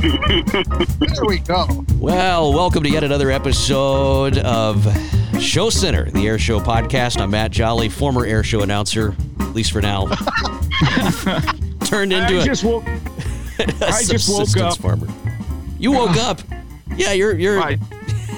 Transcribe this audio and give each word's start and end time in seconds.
there 0.00 1.24
we 1.26 1.38
go. 1.40 1.66
Well, 1.96 2.52
welcome 2.52 2.84
to 2.84 2.90
yet 2.90 3.02
another 3.02 3.30
episode 3.30 4.38
of 4.38 4.86
Show 5.40 5.70
Center, 5.70 6.08
the 6.10 6.26
Air 6.26 6.38
Show 6.38 6.60
podcast. 6.60 7.20
I'm 7.20 7.30
Matt 7.30 7.50
Jolly, 7.50 7.88
former 7.88 8.24
Air 8.24 8.44
Show 8.44 8.60
announcer, 8.62 9.16
at 9.40 9.54
least 9.54 9.72
for 9.72 9.80
now. 9.82 10.06
Turned 11.84 12.12
into 12.12 12.34
I 12.38 12.42
a, 12.42 12.44
just 12.44 12.62
woke. 12.64 12.86
a 13.58 13.86
I 13.86 14.02
just 14.04 14.28
woke 14.28 14.56
up. 14.64 14.78
farmer. 14.78 15.08
You 15.78 15.92
woke 15.92 16.16
up. 16.18 16.40
Yeah, 16.96 17.12
you're 17.12 17.36
you're. 17.36 17.60
I, 17.60 17.76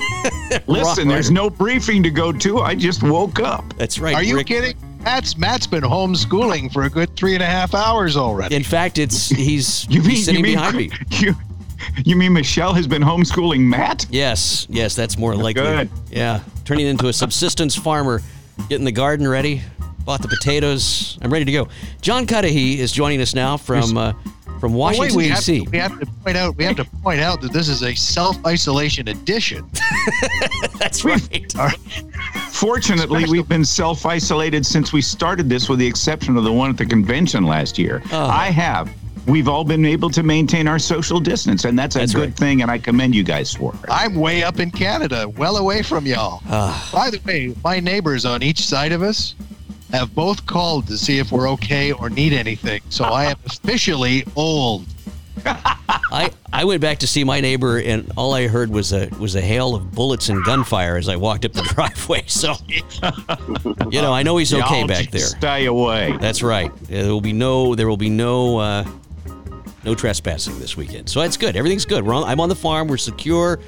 listen, 0.67 1.09
there's 1.09 1.31
no 1.31 1.51
briefing 1.51 2.03
to 2.05 2.11
go 2.11 2.33
to. 2.33 2.61
I 2.61 2.75
just 2.75 3.03
woke 3.03 3.39
up. 3.41 3.65
That's 3.77 3.99
right. 3.99 4.15
Are 4.15 4.23
you 4.23 4.37
Rick. 4.37 4.47
kidding? 4.47 4.77
Matt's 5.03 5.37
Matt's 5.37 5.67
been 5.67 5.83
homeschooling 5.83 6.73
for 6.73 6.83
a 6.85 6.91
good 6.91 7.15
three 7.17 7.35
and 7.35 7.43
a 7.43 7.47
half 7.47 7.75
hours 7.75 8.17
already. 8.17 8.55
In 8.55 8.63
fact, 8.65 8.99
it's 8.99 9.29
he's, 9.31 9.87
You 9.89 10.01
mean 10.01 10.11
he's 10.11 10.25
sitting 10.27 10.41
you 10.41 10.43
mean 10.45 10.57
behind 10.57 10.77
me. 10.77 10.91
you? 11.13 11.35
You 12.05 12.17
mean 12.17 12.33
Michelle 12.33 12.73
has 12.75 12.87
been 12.87 13.03
homeschooling 13.03 13.61
Matt? 13.61 14.07
Yes, 14.11 14.67
yes, 14.71 14.95
that's 14.95 15.19
more 15.19 15.35
likely. 15.35 15.63
Good. 15.63 15.91
Yeah, 16.11 16.41
turning 16.65 16.87
into 16.87 17.09
a 17.09 17.13
subsistence 17.13 17.77
farmer, 17.77 18.23
getting 18.69 18.85
the 18.85 18.93
garden 18.93 19.27
ready, 19.29 19.63
bought 20.05 20.23
the 20.23 20.29
potatoes. 20.29 21.19
I'm 21.23 21.33
ready 21.33 21.45
to 21.45 21.53
go. 21.53 21.69
John 22.01 22.27
Cudahy 22.27 22.81
is 22.81 22.91
joining 22.93 23.21
us 23.21 23.35
now 23.35 23.57
from 23.57 23.97
uh, 23.97 24.13
from 24.61 24.75
Oh, 24.75 24.79
Washington 24.79 25.17
wait, 25.17 25.25
we 25.25 25.29
have, 25.29 25.39
D.C. 25.39 25.65
to, 25.65 25.71
we 25.71 25.79
have 25.79 25.99
to 26.01 26.07
point 26.07 26.37
out 26.37 26.57
we 26.57 26.65
have 26.65 26.77
to 26.77 26.85
point 26.85 27.21
out 27.21 27.41
that 27.41 27.53
this 27.53 27.69
is 27.69 27.83
a 27.83 27.95
self 27.95 28.37
isolation 28.47 29.09
edition. 29.09 29.69
That's 30.79 31.05
right. 31.05 31.53
Fortunately, 32.51 33.25
we've 33.29 33.49
been 33.49 33.65
self 33.65 34.05
isolated 34.07 34.67
since 34.67 34.93
we 34.93 35.01
started 35.03 35.49
this, 35.49 35.69
with 35.69 35.79
the 35.79 35.87
exception 35.87 36.37
of 36.37 36.45
the 36.45 36.53
one 36.53 36.71
at 36.71 36.77
the 36.77 36.87
convention 36.87 37.45
last 37.45 37.79
year. 37.79 38.03
Oh. 38.13 38.27
I 38.27 38.51
have. 38.51 38.91
We've 39.27 39.49
all 39.49 39.65
been 39.65 39.85
able 39.85 40.11
to 40.11 40.23
maintain 40.23 40.67
our 40.67 40.79
social 40.79 41.21
distance, 41.21 41.65
and 41.65 41.79
that's 41.79 41.95
a 41.97 42.01
That's 42.01 42.15
good 42.15 42.31
right. 42.31 42.37
thing, 42.37 42.63
and 42.63 42.71
I 42.71 42.79
commend 42.79 43.15
you 43.15 43.23
guys 43.23 43.55
for 43.55 43.73
it. 43.75 43.81
I'm 43.89 44.15
way 44.15 44.43
up 44.43 44.59
in 44.61 44.71
Canada, 44.71 45.29
well 45.29 45.57
away 45.59 45.83
from 45.83 46.07
y'all. 46.07 46.41
Ah. 46.49 46.89
By 46.93 47.11
the 47.11 47.21
way, 47.25 47.55
my 47.63 47.81
neighbors 47.81 48.25
on 48.25 48.43
each 48.43 48.67
side 48.67 48.93
of 48.93 49.03
us 49.03 49.35
have 49.93 50.15
both 50.15 50.47
called 50.47 50.87
to 50.89 50.97
see 50.97 51.19
if 51.19 51.31
we're 51.33 51.49
okay 51.51 51.93
or 51.93 52.09
need 52.11 52.33
anything. 52.33 52.81
So 52.89 53.05
I 53.05 53.27
am 53.27 53.37
officially 53.47 54.25
old. 54.37 54.87
I, 55.47 56.31
I 56.53 56.65
went 56.65 56.81
back 56.81 56.99
to 56.99 57.07
see 57.07 57.25
my 57.25 57.41
neighbor, 57.41 57.79
and 57.79 58.11
all 58.17 58.35
I 58.35 58.47
heard 58.47 58.69
was 58.71 58.93
a 58.93 59.09
was 59.19 59.37
a 59.37 59.41
hail 59.41 59.75
of 59.75 59.91
bullets 59.93 60.29
and 60.29 60.45
gunfire 60.45 60.97
as 60.97 61.09
I 61.09 61.17
walked 61.17 61.45
up 61.45 61.53
the 61.53 61.63
driveway. 61.75 62.25
So, 62.27 62.55
you 63.91 64.03
know, 64.03 64.13
I 64.13 64.23
know 64.23 64.37
he's 64.37 64.53
okay 64.53 64.81
Y'all 64.81 64.89
back 64.89 65.11
there. 65.11 65.21
just 65.21 65.37
Stay 65.37 65.67
away. 65.67 66.17
That's 66.21 66.43
right. 66.43 66.75
There 66.85 67.07
will 67.07 67.21
be 67.21 67.33
no 67.33 67.75
there 67.75 67.89
will 67.89 67.97
be 67.97 68.11
no 68.11 68.59
uh, 68.59 68.85
no 69.85 69.95
trespassing 69.95 70.59
this 70.59 70.77
weekend. 70.77 71.09
So 71.09 71.21
that's 71.21 71.37
good. 71.37 71.57
Everything's 71.57 71.85
good. 71.85 72.07
On, 72.07 72.25
I'm 72.25 72.41
on 72.41 72.49
the 72.49 72.57
farm. 72.57 72.89
We're 72.89 72.97
secure, 72.97 73.61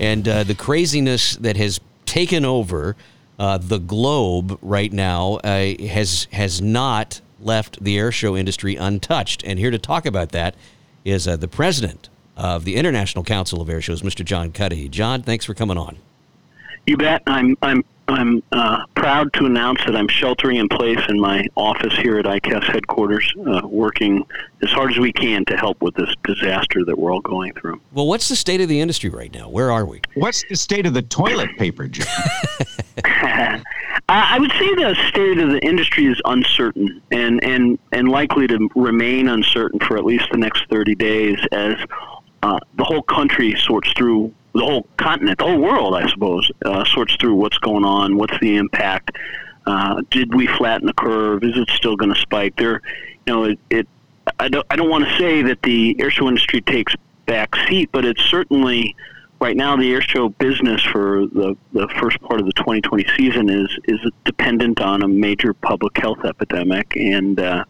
and 0.00 0.26
uh, 0.26 0.44
the 0.44 0.54
craziness 0.54 1.36
that 1.36 1.56
has 1.56 1.80
taken 2.04 2.44
over 2.44 2.96
uh, 3.38 3.58
the 3.58 3.78
globe 3.78 4.58
right 4.62 4.92
now 4.92 5.34
uh, 5.44 5.74
has 5.88 6.28
has 6.32 6.60
not 6.62 7.20
left 7.40 7.82
the 7.82 7.98
air 7.98 8.10
show 8.10 8.36
industry 8.36 8.76
untouched. 8.76 9.42
And 9.44 9.58
here 9.58 9.70
to 9.70 9.78
talk 9.78 10.06
about 10.06 10.30
that 10.32 10.54
is 11.04 11.28
uh, 11.28 11.36
the 11.36 11.48
president 11.48 12.08
of 12.36 12.64
the 12.64 12.76
International 12.76 13.24
Council 13.24 13.60
of 13.60 13.68
Air 13.68 13.80
Shows, 13.80 14.02
Mr. 14.02 14.24
John 14.24 14.52
Cudahy. 14.52 14.88
John, 14.88 15.22
thanks 15.22 15.44
for 15.44 15.54
coming 15.54 15.78
on. 15.78 15.98
You 16.86 16.96
bet. 16.96 17.22
I'm 17.26 17.56
I'm 17.62 17.84
I'm 18.08 18.42
uh, 18.52 18.86
proud 18.94 19.32
to 19.34 19.46
announce 19.46 19.84
that 19.84 19.96
I'm 19.96 20.06
sheltering 20.06 20.58
in 20.58 20.68
place 20.68 21.00
in 21.08 21.18
my 21.18 21.44
office 21.56 21.94
here 21.96 22.20
at 22.20 22.24
ICAS 22.24 22.62
headquarters, 22.64 23.28
uh, 23.44 23.62
working 23.64 24.24
as 24.62 24.70
hard 24.70 24.92
as 24.92 24.98
we 24.98 25.12
can 25.12 25.44
to 25.46 25.56
help 25.56 25.82
with 25.82 25.94
this 25.96 26.14
disaster 26.22 26.84
that 26.84 26.96
we're 26.96 27.12
all 27.12 27.20
going 27.20 27.52
through. 27.54 27.80
Well, 27.92 28.06
what's 28.06 28.28
the 28.28 28.36
state 28.36 28.60
of 28.60 28.68
the 28.68 28.80
industry 28.80 29.10
right 29.10 29.34
now? 29.34 29.48
Where 29.48 29.72
are 29.72 29.84
we? 29.84 30.00
What's 30.14 30.44
the 30.48 30.54
state 30.54 30.86
of 30.86 30.94
the 30.94 31.02
toilet 31.02 31.50
paper, 31.58 31.88
Jim? 31.88 32.06
I 33.04 33.62
I 34.08 34.38
would 34.38 34.52
say 34.52 34.74
the 34.76 34.96
state 35.08 35.38
of 35.38 35.50
the 35.50 35.58
industry 35.64 36.06
is 36.06 36.20
uncertain 36.24 37.02
and, 37.10 37.42
and, 37.42 37.78
and 37.90 38.08
likely 38.08 38.46
to 38.46 38.68
remain 38.76 39.28
uncertain 39.28 39.80
for 39.80 39.98
at 39.98 40.04
least 40.04 40.28
the 40.30 40.38
next 40.38 40.68
30 40.70 40.94
days 40.94 41.38
as 41.50 41.74
uh, 42.44 42.58
the 42.76 42.84
whole 42.84 43.02
country 43.02 43.56
sorts 43.58 43.92
through 43.94 44.32
the 44.56 44.64
whole 44.64 44.86
continent, 44.96 45.38
the 45.38 45.44
whole 45.44 45.58
world, 45.58 45.94
I 45.94 46.08
suppose, 46.08 46.50
uh, 46.64 46.84
sorts 46.84 47.14
through 47.16 47.34
what's 47.34 47.58
going 47.58 47.84
on, 47.84 48.16
what's 48.16 48.38
the 48.40 48.56
impact. 48.56 49.16
Uh, 49.66 50.02
did 50.10 50.34
we 50.34 50.46
flatten 50.46 50.86
the 50.86 50.94
curve? 50.94 51.42
Is 51.44 51.56
it 51.56 51.68
still 51.70 51.96
going 51.96 52.14
to 52.14 52.20
spike? 52.20 52.56
There, 52.56 52.80
you 53.26 53.32
know, 53.32 53.44
it, 53.44 53.58
it. 53.70 53.88
I 54.40 54.48
don't. 54.48 54.66
I 54.70 54.76
don't 54.76 54.88
want 54.88 55.06
to 55.06 55.18
say 55.18 55.42
that 55.42 55.62
the 55.62 55.96
air 56.00 56.10
show 56.10 56.28
industry 56.28 56.60
takes 56.60 56.94
back 57.26 57.54
seat, 57.68 57.90
but 57.92 58.04
it's 58.04 58.22
certainly 58.22 58.94
right 59.40 59.56
now 59.56 59.76
the 59.76 59.92
air 59.92 60.00
show 60.00 60.28
business 60.30 60.82
for 60.82 61.26
the, 61.26 61.56
the 61.72 61.88
first 62.00 62.20
part 62.22 62.40
of 62.40 62.46
the 62.46 62.52
2020 62.52 63.06
season 63.16 63.48
is 63.50 63.68
is 63.84 64.00
dependent 64.24 64.80
on 64.80 65.02
a 65.02 65.08
major 65.08 65.52
public 65.52 65.96
health 65.98 66.24
epidemic, 66.24 66.96
and 66.96 67.40
uh, 67.40 67.64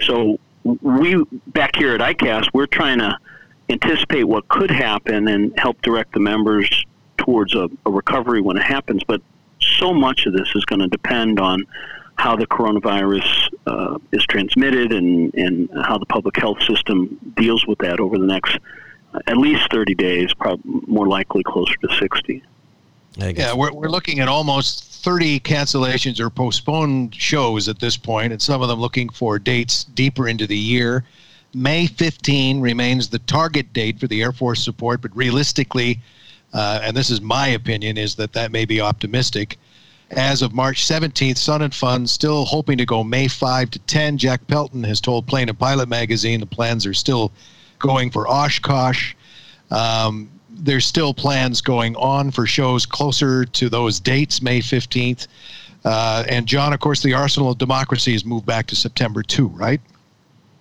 so 0.00 0.38
we 0.62 1.22
back 1.48 1.76
here 1.76 1.94
at 1.94 2.00
ICAS 2.00 2.48
we're 2.54 2.66
trying 2.66 2.98
to 2.98 3.18
anticipate 3.68 4.24
what 4.24 4.46
could 4.48 4.70
happen 4.70 5.28
and 5.28 5.58
help 5.58 5.80
direct 5.82 6.12
the 6.12 6.20
members 6.20 6.68
towards 7.16 7.54
a, 7.54 7.68
a 7.86 7.90
recovery 7.90 8.40
when 8.40 8.56
it 8.56 8.62
happens. 8.62 9.02
But 9.04 9.22
so 9.60 9.94
much 9.94 10.26
of 10.26 10.32
this 10.32 10.50
is 10.54 10.64
going 10.64 10.80
to 10.80 10.88
depend 10.88 11.40
on 11.40 11.64
how 12.16 12.36
the 12.36 12.46
coronavirus 12.46 13.52
uh, 13.66 13.98
is 14.12 14.24
transmitted 14.26 14.92
and, 14.92 15.34
and 15.34 15.68
how 15.84 15.98
the 15.98 16.06
public 16.06 16.36
health 16.36 16.62
system 16.62 17.18
deals 17.36 17.66
with 17.66 17.78
that 17.78 17.98
over 17.98 18.18
the 18.18 18.26
next 18.26 18.58
uh, 19.14 19.18
at 19.26 19.36
least 19.36 19.70
30 19.70 19.94
days, 19.94 20.32
probably 20.34 20.82
more 20.86 21.08
likely 21.08 21.42
closer 21.42 21.74
to 21.76 21.96
60. 21.96 22.42
Yeah, 23.16 23.54
we're, 23.54 23.72
we're 23.72 23.88
looking 23.88 24.20
at 24.20 24.28
almost 24.28 24.84
30 24.84 25.40
cancellations 25.40 26.18
or 26.18 26.30
postponed 26.30 27.14
shows 27.14 27.68
at 27.68 27.78
this 27.78 27.96
point, 27.96 28.32
and 28.32 28.42
some 28.42 28.62
of 28.62 28.68
them 28.68 28.80
looking 28.80 29.08
for 29.08 29.38
dates 29.38 29.84
deeper 29.84 30.28
into 30.28 30.46
the 30.46 30.58
year. 30.58 31.04
May 31.54 31.86
15 31.86 32.60
remains 32.60 33.08
the 33.08 33.18
target 33.20 33.72
date 33.72 34.00
for 34.00 34.06
the 34.06 34.22
Air 34.22 34.32
Force 34.32 34.62
support, 34.62 35.00
but 35.00 35.16
realistically, 35.16 36.00
uh, 36.52 36.80
and 36.82 36.96
this 36.96 37.10
is 37.10 37.20
my 37.20 37.48
opinion, 37.48 37.96
is 37.96 38.14
that 38.16 38.32
that 38.32 38.52
may 38.52 38.64
be 38.64 38.80
optimistic. 38.80 39.58
As 40.10 40.42
of 40.42 40.52
March 40.52 40.86
17th, 40.86 41.38
Sun 41.38 41.62
and 41.62 41.74
Fun 41.74 42.06
still 42.06 42.44
hoping 42.44 42.78
to 42.78 42.84
go 42.84 43.02
May 43.02 43.26
5 43.28 43.70
to 43.70 43.78
10. 43.80 44.18
Jack 44.18 44.46
Pelton 44.46 44.84
has 44.84 45.00
told 45.00 45.26
Plane 45.26 45.48
and 45.48 45.58
Pilot 45.58 45.88
magazine 45.88 46.40
the 46.40 46.46
plans 46.46 46.86
are 46.86 46.94
still 46.94 47.32
going 47.78 48.10
for 48.10 48.28
Oshkosh. 48.28 49.14
Um, 49.70 50.30
there's 50.50 50.86
still 50.86 51.14
plans 51.14 51.60
going 51.60 51.96
on 51.96 52.30
for 52.30 52.46
shows 52.46 52.86
closer 52.86 53.44
to 53.44 53.68
those 53.68 53.98
dates, 53.98 54.40
May 54.40 54.60
15th. 54.60 55.26
Uh, 55.84 56.24
and 56.28 56.46
John, 56.46 56.72
of 56.72 56.80
course, 56.80 57.02
the 57.02 57.12
Arsenal 57.12 57.50
of 57.50 57.58
Democracy 57.58 58.12
has 58.12 58.24
moved 58.24 58.46
back 58.46 58.66
to 58.68 58.76
September 58.76 59.22
2, 59.22 59.48
right? 59.48 59.80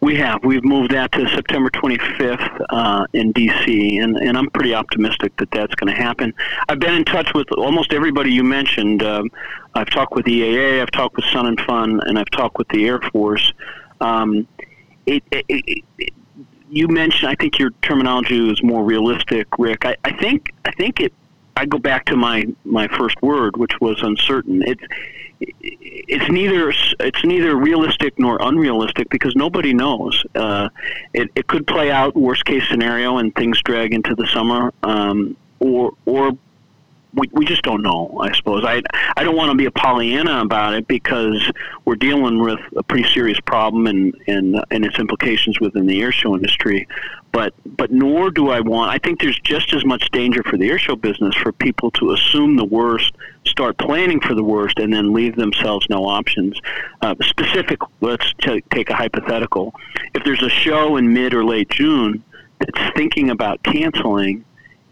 We 0.03 0.17
have. 0.17 0.43
We've 0.43 0.65
moved 0.65 0.91
that 0.91 1.13
to 1.13 1.29
September 1.29 1.69
25th 1.69 2.65
uh, 2.71 3.07
in 3.13 3.31
D.C., 3.31 3.99
and, 3.99 4.17
and 4.17 4.37
I'm 4.37 4.49
pretty 4.49 4.73
optimistic 4.73 5.33
that 5.37 5.49
that's 5.51 5.73
going 5.75 5.95
to 5.95 5.97
happen. 5.97 6.33
I've 6.67 6.79
been 6.79 6.93
in 6.93 7.05
touch 7.05 7.33
with 7.33 7.49
almost 7.53 7.93
everybody 7.93 8.29
you 8.29 8.43
mentioned. 8.43 9.01
Um, 9.01 9.31
I've 9.75 9.89
talked 9.89 10.13
with 10.13 10.25
EAA, 10.25 10.81
I've 10.81 10.91
talked 10.91 11.15
with 11.15 11.23
Sun 11.31 11.45
and 11.45 11.61
Fun, 11.61 12.01
and 12.05 12.19
I've 12.19 12.29
talked 12.31 12.57
with 12.57 12.67
the 12.67 12.85
Air 12.85 12.99
Force. 13.13 13.53
Um, 14.01 14.45
it, 15.05 15.23
it, 15.31 15.45
it, 15.47 15.83
it, 15.97 16.13
you 16.69 16.89
mentioned, 16.89 17.29
I 17.29 17.35
think 17.35 17.57
your 17.57 17.71
terminology 17.81 18.51
is 18.51 18.61
more 18.61 18.83
realistic, 18.83 19.47
Rick. 19.57 19.85
I, 19.85 19.95
I 20.03 20.11
think, 20.17 20.53
I 20.65 20.71
think 20.71 20.99
it. 20.99 21.13
I 21.55 21.65
go 21.65 21.77
back 21.77 22.05
to 22.05 22.15
my 22.15 22.45
my 22.63 22.87
first 22.87 23.21
word, 23.21 23.57
which 23.57 23.79
was 23.79 24.01
uncertain. 24.01 24.63
It's 24.65 24.83
it's 25.39 26.29
neither 26.29 26.73
it's 26.99 27.23
neither 27.23 27.55
realistic 27.55 28.17
nor 28.17 28.37
unrealistic 28.41 29.09
because 29.09 29.35
nobody 29.35 29.73
knows. 29.73 30.25
Uh, 30.35 30.69
it, 31.13 31.29
it 31.35 31.47
could 31.47 31.67
play 31.67 31.91
out 31.91 32.15
worst 32.15 32.45
case 32.45 32.67
scenario 32.69 33.17
and 33.17 33.33
things 33.35 33.61
drag 33.61 33.93
into 33.93 34.15
the 34.15 34.27
summer, 34.27 34.73
um, 34.83 35.35
or 35.59 35.93
or 36.05 36.37
we, 37.15 37.29
we 37.31 37.45
just 37.45 37.61
don't 37.61 37.81
know. 37.81 38.17
I 38.21 38.35
suppose 38.35 38.63
I 38.65 38.81
I 39.15 39.23
don't 39.23 39.35
want 39.35 39.51
to 39.51 39.57
be 39.57 39.65
a 39.65 39.71
Pollyanna 39.71 40.41
about 40.41 40.73
it 40.73 40.87
because 40.87 41.51
we're 41.85 41.95
dealing 41.95 42.39
with 42.39 42.59
a 42.75 42.83
pretty 42.83 43.07
serious 43.09 43.39
problem 43.41 43.87
and 43.87 44.15
and 44.27 44.63
and 44.71 44.85
its 44.85 44.97
implications 44.97 45.59
within 45.59 45.85
the 45.85 45.99
airshow 46.01 46.35
industry. 46.35 46.87
But 47.31 47.53
but 47.65 47.91
nor 47.91 48.31
do 48.31 48.49
I 48.49 48.59
want. 48.59 48.91
I 48.91 48.97
think 48.97 49.21
there's 49.21 49.39
just 49.39 49.73
as 49.73 49.85
much 49.85 50.09
danger 50.11 50.43
for 50.43 50.57
the 50.57 50.69
airshow 50.69 50.99
business 50.99 51.35
for 51.35 51.51
people 51.51 51.91
to 51.91 52.11
assume 52.11 52.55
the 52.55 52.65
worst, 52.65 53.13
start 53.45 53.77
planning 53.77 54.19
for 54.19 54.33
the 54.33 54.43
worst, 54.43 54.79
and 54.79 54.91
then 54.91 55.13
leave 55.13 55.35
themselves 55.35 55.85
no 55.89 56.05
options. 56.05 56.59
Uh, 57.01 57.15
specific. 57.21 57.79
Let's 58.01 58.33
t- 58.41 58.63
take 58.71 58.89
a 58.89 58.95
hypothetical. 58.95 59.73
If 60.15 60.23
there's 60.23 60.43
a 60.43 60.49
show 60.49 60.97
in 60.97 61.13
mid 61.13 61.33
or 61.33 61.43
late 61.43 61.69
June 61.69 62.23
that's 62.59 62.95
thinking 62.95 63.29
about 63.29 63.61
canceling, 63.63 64.45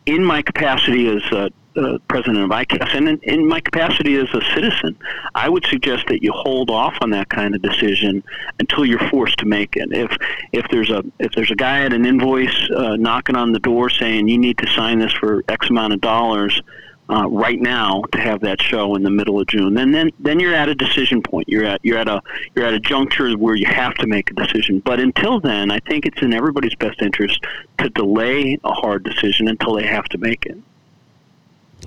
in 0.06 0.23
my 0.23 0.41
capacity 0.41 1.07
as 1.07 1.23
a 1.31 1.51
uh, 1.75 1.97
president 2.07 2.44
of 2.44 2.50
ICAS, 2.50 2.95
and 2.95 3.07
in, 3.07 3.19
in, 3.23 3.47
my 3.47 3.59
capacity 3.59 4.15
as 4.15 4.27
a 4.33 4.41
citizen, 4.53 4.97
I 5.35 5.47
would 5.47 5.65
suggest 5.65 6.06
that 6.07 6.21
you 6.21 6.31
hold 6.33 6.69
off 6.69 6.95
on 7.01 7.12
that 7.12 7.29
kind 7.29 7.56
of 7.56 7.62
decision 7.62 8.23
until 8.59 8.85
you're 8.85 9.09
forced 9.09 9.38
to 9.39 9.45
make 9.45 9.75
it. 9.77 9.89
If 9.91 10.15
if 10.51 10.65
there's 10.69 10.89
a 10.89 11.03
if 11.19 11.31
there's 11.33 11.51
a 11.51 11.56
guy 11.56 11.83
at 11.83 11.94
an 11.94 12.06
invoice 12.06 12.69
uh, 12.75 12.97
knocking 12.97 13.35
on 13.35 13.51
the 13.53 13.59
door 13.59 13.89
saying 13.89 14.27
you 14.27 14.38
need 14.38 14.57
to 14.57 14.68
sign 14.68 15.00
this 15.00 15.13
for 15.13 15.44
X 15.47 15.69
amount 15.69 15.94
of 15.94 16.01
dollars. 16.01 16.62
Uh, 17.09 17.27
right 17.27 17.59
now, 17.59 18.01
to 18.13 18.21
have 18.21 18.39
that 18.39 18.62
show 18.62 18.95
in 18.95 19.03
the 19.03 19.09
middle 19.09 19.38
of 19.38 19.45
June, 19.47 19.73
then 19.73 19.91
then 19.91 20.12
then 20.19 20.39
you're 20.39 20.53
at 20.53 20.69
a 20.69 20.75
decision 20.75 21.21
point. 21.21 21.45
You're 21.50 21.65
at 21.65 21.81
you're 21.83 21.97
at 21.97 22.07
a 22.07 22.21
you're 22.56 22.65
at 22.65 22.73
a 22.73 22.79
juncture 22.79 23.33
where 23.33 23.56
you 23.56 23.65
have 23.65 23.95
to 23.95 24.07
make 24.07 24.31
a 24.31 24.33
decision. 24.33 24.79
But 24.79 25.01
until 25.01 25.41
then, 25.41 25.71
I 25.71 25.79
think 25.79 26.06
it's 26.06 26.21
in 26.21 26.33
everybody's 26.33 26.75
best 26.75 27.01
interest 27.01 27.44
to 27.79 27.89
delay 27.89 28.57
a 28.63 28.71
hard 28.71 29.03
decision 29.03 29.50
until 29.50 29.75
they 29.75 29.85
have 29.85 30.06
to 30.06 30.18
make 30.19 30.45
it. 30.45 30.57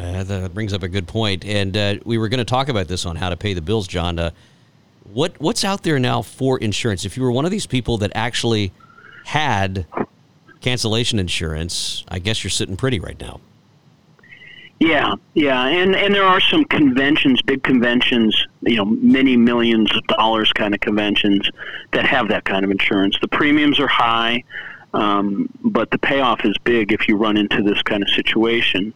Uh, 0.00 0.24
that 0.24 0.54
brings 0.54 0.72
up 0.72 0.82
a 0.82 0.88
good 0.88 1.06
point. 1.06 1.44
And 1.44 1.76
uh, 1.76 1.94
we 2.04 2.18
were 2.18 2.28
going 2.28 2.38
to 2.38 2.44
talk 2.44 2.68
about 2.68 2.88
this 2.88 3.06
on 3.06 3.16
how 3.16 3.28
to 3.28 3.36
pay 3.36 3.54
the 3.54 3.62
bills, 3.62 3.86
John. 3.86 4.18
Uh, 4.18 4.30
what 5.12 5.38
what's 5.38 5.64
out 5.64 5.82
there 5.82 5.98
now 5.98 6.22
for 6.22 6.58
insurance? 6.58 7.04
If 7.04 7.16
you 7.16 7.22
were 7.22 7.32
one 7.32 7.44
of 7.44 7.50
these 7.50 7.66
people 7.66 7.98
that 7.98 8.10
actually 8.14 8.72
had 9.24 9.86
cancellation 10.60 11.18
insurance, 11.18 12.04
I 12.08 12.18
guess 12.18 12.42
you're 12.42 12.50
sitting 12.50 12.76
pretty 12.76 12.98
right 12.98 13.18
now. 13.20 13.40
Yeah, 14.80 15.14
yeah, 15.34 15.66
and 15.66 15.94
and 15.94 16.14
there 16.14 16.24
are 16.24 16.40
some 16.40 16.64
conventions, 16.64 17.40
big 17.42 17.62
conventions, 17.62 18.36
you 18.62 18.76
know, 18.76 18.84
many 18.84 19.36
millions 19.36 19.94
of 19.96 20.04
dollars 20.08 20.52
kind 20.52 20.74
of 20.74 20.80
conventions 20.80 21.48
that 21.92 22.04
have 22.06 22.28
that 22.28 22.44
kind 22.44 22.64
of 22.64 22.70
insurance. 22.70 23.16
The 23.20 23.28
premiums 23.28 23.78
are 23.78 23.86
high, 23.86 24.42
um, 24.92 25.48
but 25.62 25.90
the 25.90 25.98
payoff 25.98 26.44
is 26.44 26.56
big 26.64 26.92
if 26.92 27.06
you 27.06 27.16
run 27.16 27.36
into 27.36 27.62
this 27.62 27.80
kind 27.82 28.02
of 28.02 28.08
situation 28.10 28.92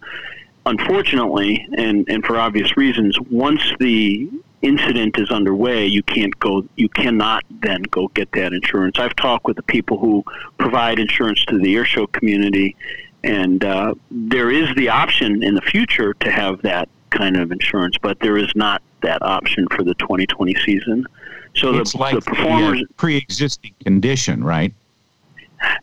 unfortunately, 0.68 1.66
and, 1.76 2.08
and 2.08 2.24
for 2.24 2.38
obvious 2.38 2.76
reasons, 2.76 3.18
once 3.30 3.62
the 3.78 4.28
incident 4.62 5.18
is 5.18 5.30
underway, 5.30 5.86
you 5.86 6.02
can't 6.02 6.38
go, 6.40 6.64
you 6.76 6.88
cannot 6.88 7.44
then 7.62 7.82
go 7.90 8.08
get 8.08 8.30
that 8.32 8.52
insurance. 8.52 8.98
I've 8.98 9.16
talked 9.16 9.46
with 9.46 9.56
the 9.56 9.62
people 9.62 9.98
who 9.98 10.24
provide 10.58 10.98
insurance 10.98 11.44
to 11.46 11.58
the 11.58 11.74
airshow 11.74 12.10
community, 12.12 12.76
and 13.24 13.64
uh, 13.64 13.94
there 14.10 14.50
is 14.50 14.74
the 14.76 14.88
option 14.88 15.42
in 15.42 15.54
the 15.54 15.62
future 15.62 16.14
to 16.14 16.30
have 16.30 16.62
that 16.62 16.88
kind 17.10 17.36
of 17.36 17.52
insurance, 17.52 17.96
but 18.00 18.18
there 18.20 18.36
is 18.36 18.50
not 18.54 18.82
that 19.02 19.22
option 19.22 19.66
for 19.70 19.82
the 19.82 19.94
2020 19.94 20.54
season. 20.66 21.06
So 21.54 21.78
it's 21.78 21.92
the, 21.92 21.98
like 21.98 22.14
the 22.14 22.20
performers 22.20 22.80
the, 22.80 22.84
uh, 22.84 22.96
pre-existing 22.96 23.74
condition, 23.82 24.44
right? 24.44 24.74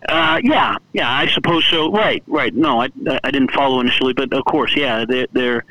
Uh, 0.07 0.39
yeah, 0.43 0.77
yeah, 0.93 1.11
I 1.11 1.27
suppose 1.27 1.65
so. 1.65 1.91
Right, 1.91 2.23
right. 2.27 2.53
No, 2.53 2.81
I, 2.81 2.89
I 3.23 3.31
didn't 3.31 3.51
follow 3.51 3.79
initially, 3.81 4.13
but 4.13 4.31
of 4.33 4.45
course, 4.45 4.75
yeah, 4.75 5.05
they're, 5.05 5.27
they're 5.33 5.65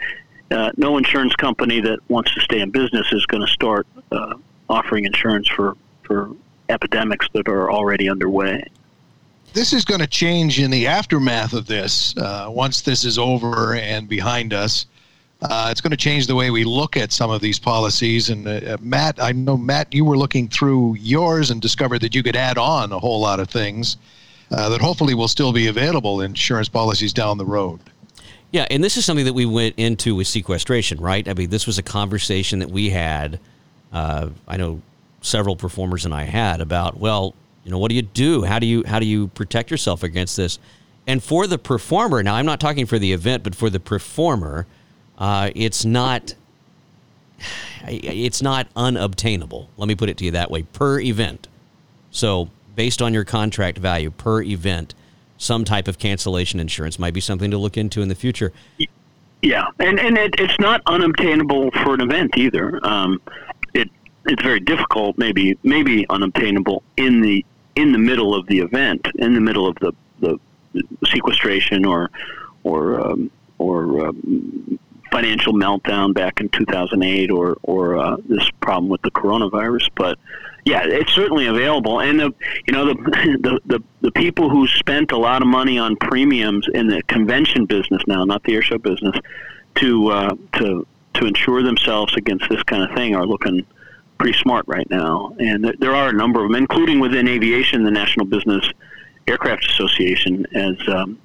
uh, 0.50 0.70
no 0.76 0.98
insurance 0.98 1.34
company 1.34 1.80
that 1.80 1.98
wants 2.08 2.34
to 2.34 2.40
stay 2.40 2.60
in 2.60 2.70
business 2.70 3.06
is 3.12 3.24
going 3.26 3.44
to 3.44 3.52
start 3.52 3.86
uh, 4.12 4.34
offering 4.68 5.04
insurance 5.04 5.48
for 5.48 5.76
for 6.02 6.30
epidemics 6.68 7.26
that 7.32 7.48
are 7.48 7.70
already 7.70 8.08
underway. 8.08 8.64
This 9.52 9.72
is 9.72 9.84
going 9.84 10.00
to 10.00 10.06
change 10.06 10.58
in 10.58 10.70
the 10.70 10.86
aftermath 10.86 11.52
of 11.52 11.66
this. 11.66 12.16
Uh, 12.16 12.48
once 12.50 12.82
this 12.82 13.04
is 13.04 13.18
over 13.18 13.74
and 13.74 14.08
behind 14.08 14.52
us, 14.52 14.86
uh, 15.42 15.68
it's 15.70 15.80
going 15.80 15.90
to 15.90 15.96
change 15.96 16.26
the 16.26 16.34
way 16.34 16.50
we 16.50 16.64
look 16.64 16.96
at 16.96 17.12
some 17.12 17.30
of 17.30 17.40
these 17.40 17.58
policies. 17.58 18.30
And 18.30 18.46
uh, 18.46 18.76
Matt, 18.80 19.22
I 19.22 19.32
know 19.32 19.56
Matt, 19.56 19.92
you 19.92 20.04
were 20.04 20.16
looking 20.16 20.48
through 20.48 20.94
yours 20.94 21.50
and 21.50 21.60
discovered 21.60 22.00
that 22.00 22.14
you 22.14 22.22
could 22.22 22.36
add 22.36 22.58
on 22.58 22.92
a 22.92 22.98
whole 22.98 23.20
lot 23.20 23.40
of 23.40 23.48
things 23.50 23.96
uh, 24.50 24.68
that 24.68 24.80
hopefully 24.80 25.14
will 25.14 25.28
still 25.28 25.52
be 25.52 25.66
available 25.66 26.20
in 26.20 26.30
insurance 26.30 26.68
policies 26.68 27.12
down 27.12 27.38
the 27.38 27.44
road. 27.44 27.80
Yeah, 28.52 28.66
and 28.70 28.84
this 28.84 28.96
is 28.96 29.04
something 29.04 29.24
that 29.24 29.32
we 29.32 29.46
went 29.46 29.74
into 29.78 30.14
with 30.14 30.28
sequestration, 30.28 31.00
right? 31.00 31.28
I 31.28 31.34
mean, 31.34 31.50
this 31.50 31.66
was 31.66 31.78
a 31.78 31.82
conversation 31.82 32.60
that 32.60 32.70
we 32.70 32.90
had. 32.90 33.40
Uh, 33.92 34.28
I 34.46 34.56
know 34.56 34.80
several 35.22 35.56
performers 35.56 36.04
and 36.04 36.14
I 36.14 36.24
had 36.24 36.60
about, 36.60 36.98
well, 36.98 37.34
you 37.64 37.70
know, 37.70 37.78
what 37.78 37.88
do 37.88 37.96
you 37.96 38.02
do? 38.02 38.44
How 38.44 38.58
do 38.58 38.66
you 38.66 38.84
how 38.86 38.98
do 38.98 39.06
you 39.06 39.28
protect 39.28 39.70
yourself 39.70 40.02
against 40.02 40.36
this? 40.36 40.58
And 41.06 41.22
for 41.22 41.46
the 41.46 41.58
performer, 41.58 42.22
now 42.22 42.34
I'm 42.34 42.46
not 42.46 42.60
talking 42.60 42.86
for 42.86 42.98
the 42.98 43.12
event, 43.12 43.42
but 43.42 43.54
for 43.54 43.70
the 43.70 43.80
performer, 43.80 44.66
uh, 45.18 45.50
it's 45.54 45.84
not 45.84 46.34
it's 47.86 48.42
not 48.42 48.66
unobtainable. 48.76 49.68
Let 49.76 49.88
me 49.88 49.94
put 49.94 50.08
it 50.08 50.16
to 50.18 50.24
you 50.24 50.30
that 50.32 50.50
way 50.50 50.62
per 50.62 51.00
event. 51.00 51.48
So, 52.10 52.48
based 52.74 53.02
on 53.02 53.12
your 53.12 53.24
contract 53.24 53.78
value 53.78 54.10
per 54.10 54.42
event, 54.42 54.94
some 55.36 55.64
type 55.64 55.88
of 55.88 55.98
cancellation 55.98 56.60
insurance 56.60 56.98
might 56.98 57.12
be 57.12 57.20
something 57.20 57.50
to 57.50 57.58
look 57.58 57.76
into 57.76 58.02
in 58.02 58.08
the 58.08 58.14
future. 58.14 58.52
Yeah, 59.42 59.66
and 59.78 60.00
and 60.00 60.16
it, 60.16 60.34
it's 60.38 60.58
not 60.58 60.80
unobtainable 60.86 61.70
for 61.82 61.94
an 61.94 62.00
event 62.00 62.36
either. 62.36 62.84
Um, 62.86 63.20
it 63.74 63.90
it's 64.24 64.42
very 64.42 64.60
difficult, 64.60 65.18
maybe 65.18 65.58
maybe 65.62 66.06
unobtainable 66.08 66.82
in 66.96 67.20
the 67.20 67.44
in 67.76 67.92
the 67.92 67.98
middle 67.98 68.34
of 68.34 68.46
the 68.46 68.60
event, 68.60 69.06
in 69.16 69.34
the 69.34 69.40
middle 69.40 69.66
of 69.66 69.76
the 69.76 69.92
the 70.20 70.38
sequestration 71.06 71.84
or 71.84 72.10
or 72.62 73.00
um, 73.00 73.30
or 73.58 74.08
um, 74.08 74.78
financial 75.14 75.52
meltdown 75.52 76.12
back 76.12 76.40
in 76.40 76.48
2008 76.48 77.30
or 77.30 77.56
or 77.62 77.96
uh, 77.96 78.16
this 78.28 78.50
problem 78.60 78.88
with 78.88 79.00
the 79.02 79.10
coronavirus. 79.12 79.88
But 79.94 80.18
yeah, 80.64 80.82
it's 80.84 81.12
certainly 81.12 81.46
available, 81.46 82.00
and 82.00 82.18
the 82.18 82.34
you 82.66 82.72
know 82.72 82.86
the, 82.86 82.94
the 83.40 83.60
the 83.66 83.82
the 84.00 84.10
people 84.12 84.50
who 84.50 84.66
spent 84.66 85.12
a 85.12 85.16
lot 85.16 85.40
of 85.40 85.48
money 85.48 85.78
on 85.78 85.96
premiums 85.96 86.66
in 86.74 86.88
the 86.88 87.02
convention 87.04 87.64
business 87.66 88.02
now, 88.06 88.24
not 88.24 88.42
the 88.42 88.54
airshow 88.54 88.82
business, 88.82 89.16
to 89.76 90.08
uh, 90.08 90.34
to 90.54 90.86
to 91.14 91.26
insure 91.26 91.62
themselves 91.62 92.16
against 92.16 92.48
this 92.48 92.62
kind 92.64 92.82
of 92.82 92.96
thing 92.96 93.14
are 93.14 93.26
looking 93.26 93.64
pretty 94.18 94.36
smart 94.38 94.64
right 94.66 94.88
now. 94.90 95.36
And 95.38 95.76
there 95.78 95.94
are 95.94 96.08
a 96.08 96.12
number 96.12 96.42
of 96.42 96.50
them, 96.50 96.56
including 96.56 96.98
within 96.98 97.28
aviation, 97.28 97.84
the 97.84 97.90
National 97.90 98.26
Business 98.26 98.68
Aircraft 99.28 99.64
Association, 99.70 100.44
as 100.54 100.76
um, 100.88 101.18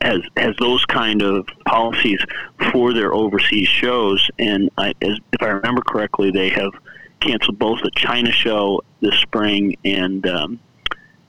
has 0.00 0.20
has 0.36 0.54
those 0.60 0.84
kind 0.84 1.22
of 1.22 1.48
policies 1.66 2.20
for 2.72 2.92
their 2.92 3.12
overseas 3.12 3.68
shows. 3.68 4.28
And 4.38 4.70
I, 4.78 4.94
as, 5.02 5.18
if 5.32 5.42
I 5.42 5.48
remember 5.48 5.82
correctly, 5.82 6.30
they 6.30 6.48
have 6.50 6.72
canceled 7.20 7.58
both 7.58 7.80
the 7.82 7.90
China 7.96 8.30
show 8.30 8.82
this 9.00 9.14
spring 9.16 9.76
and 9.84 10.26
um, 10.26 10.60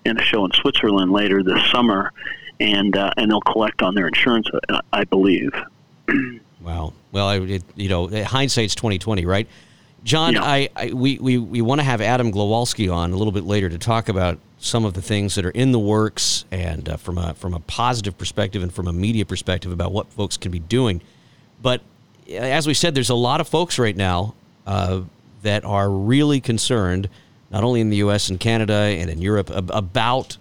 and 0.05 0.19
a 0.19 0.23
show 0.23 0.45
in 0.45 0.51
Switzerland 0.51 1.11
later 1.11 1.43
this 1.43 1.63
summer. 1.71 2.11
And 2.59 2.95
uh, 2.95 3.11
and 3.17 3.29
they'll 3.29 3.41
collect 3.41 3.83
on 3.83 3.93
their 3.93 4.07
insurance, 4.07 4.47
I 4.91 5.03
believe. 5.03 5.51
wow. 6.61 6.93
Well, 7.11 7.29
it, 7.29 7.63
you 7.75 7.89
know, 7.89 8.07
hindsight's 8.23 8.73
twenty 8.73 8.97
twenty, 8.97 9.25
right? 9.25 9.47
John, 10.03 10.33
yeah. 10.33 10.43
I, 10.43 10.69
I, 10.75 10.93
we, 10.93 11.17
we, 11.19 11.37
we 11.37 11.61
want 11.61 11.79
to 11.79 11.83
have 11.83 11.99
Adam 11.99 12.31
Glowalski 12.31 12.93
on 12.93 13.11
a 13.11 13.17
little 13.17 13.33
bit 13.33 13.43
later 13.43 13.67
to 13.67 13.77
talk 13.77 14.07
about 14.07 14.39
some 14.59 14.85
of 14.85 14.93
the 14.93 15.01
things 15.01 15.35
that 15.35 15.45
are 15.45 15.51
in 15.51 15.71
the 15.71 15.79
works 15.79 16.45
and 16.51 16.89
uh, 16.89 16.97
from 16.97 17.17
a 17.17 17.33
from 17.35 17.53
a 17.53 17.59
positive 17.61 18.17
perspective 18.17 18.63
and 18.63 18.73
from 18.73 18.87
a 18.87 18.93
media 18.93 19.25
perspective 19.25 19.71
about 19.71 19.91
what 19.91 20.07
folks 20.13 20.37
can 20.37 20.51
be 20.51 20.59
doing. 20.59 21.01
But 21.61 21.81
as 22.29 22.67
we 22.67 22.73
said, 22.73 22.95
there's 22.95 23.09
a 23.09 23.15
lot 23.15 23.41
of 23.41 23.47
folks 23.47 23.79
right 23.79 23.95
now 23.95 24.33
uh, 24.65 25.01
that 25.43 25.63
are 25.63 25.89
really 25.89 26.41
concerned, 26.41 27.09
not 27.51 27.63
only 27.63 27.81
in 27.81 27.89
the 27.89 27.97
U.S. 27.97 28.29
and 28.29 28.39
Canada 28.39 28.73
and 28.73 29.09
in 29.09 29.21
Europe, 29.21 29.49
ab- 29.51 29.71
about 29.73 30.37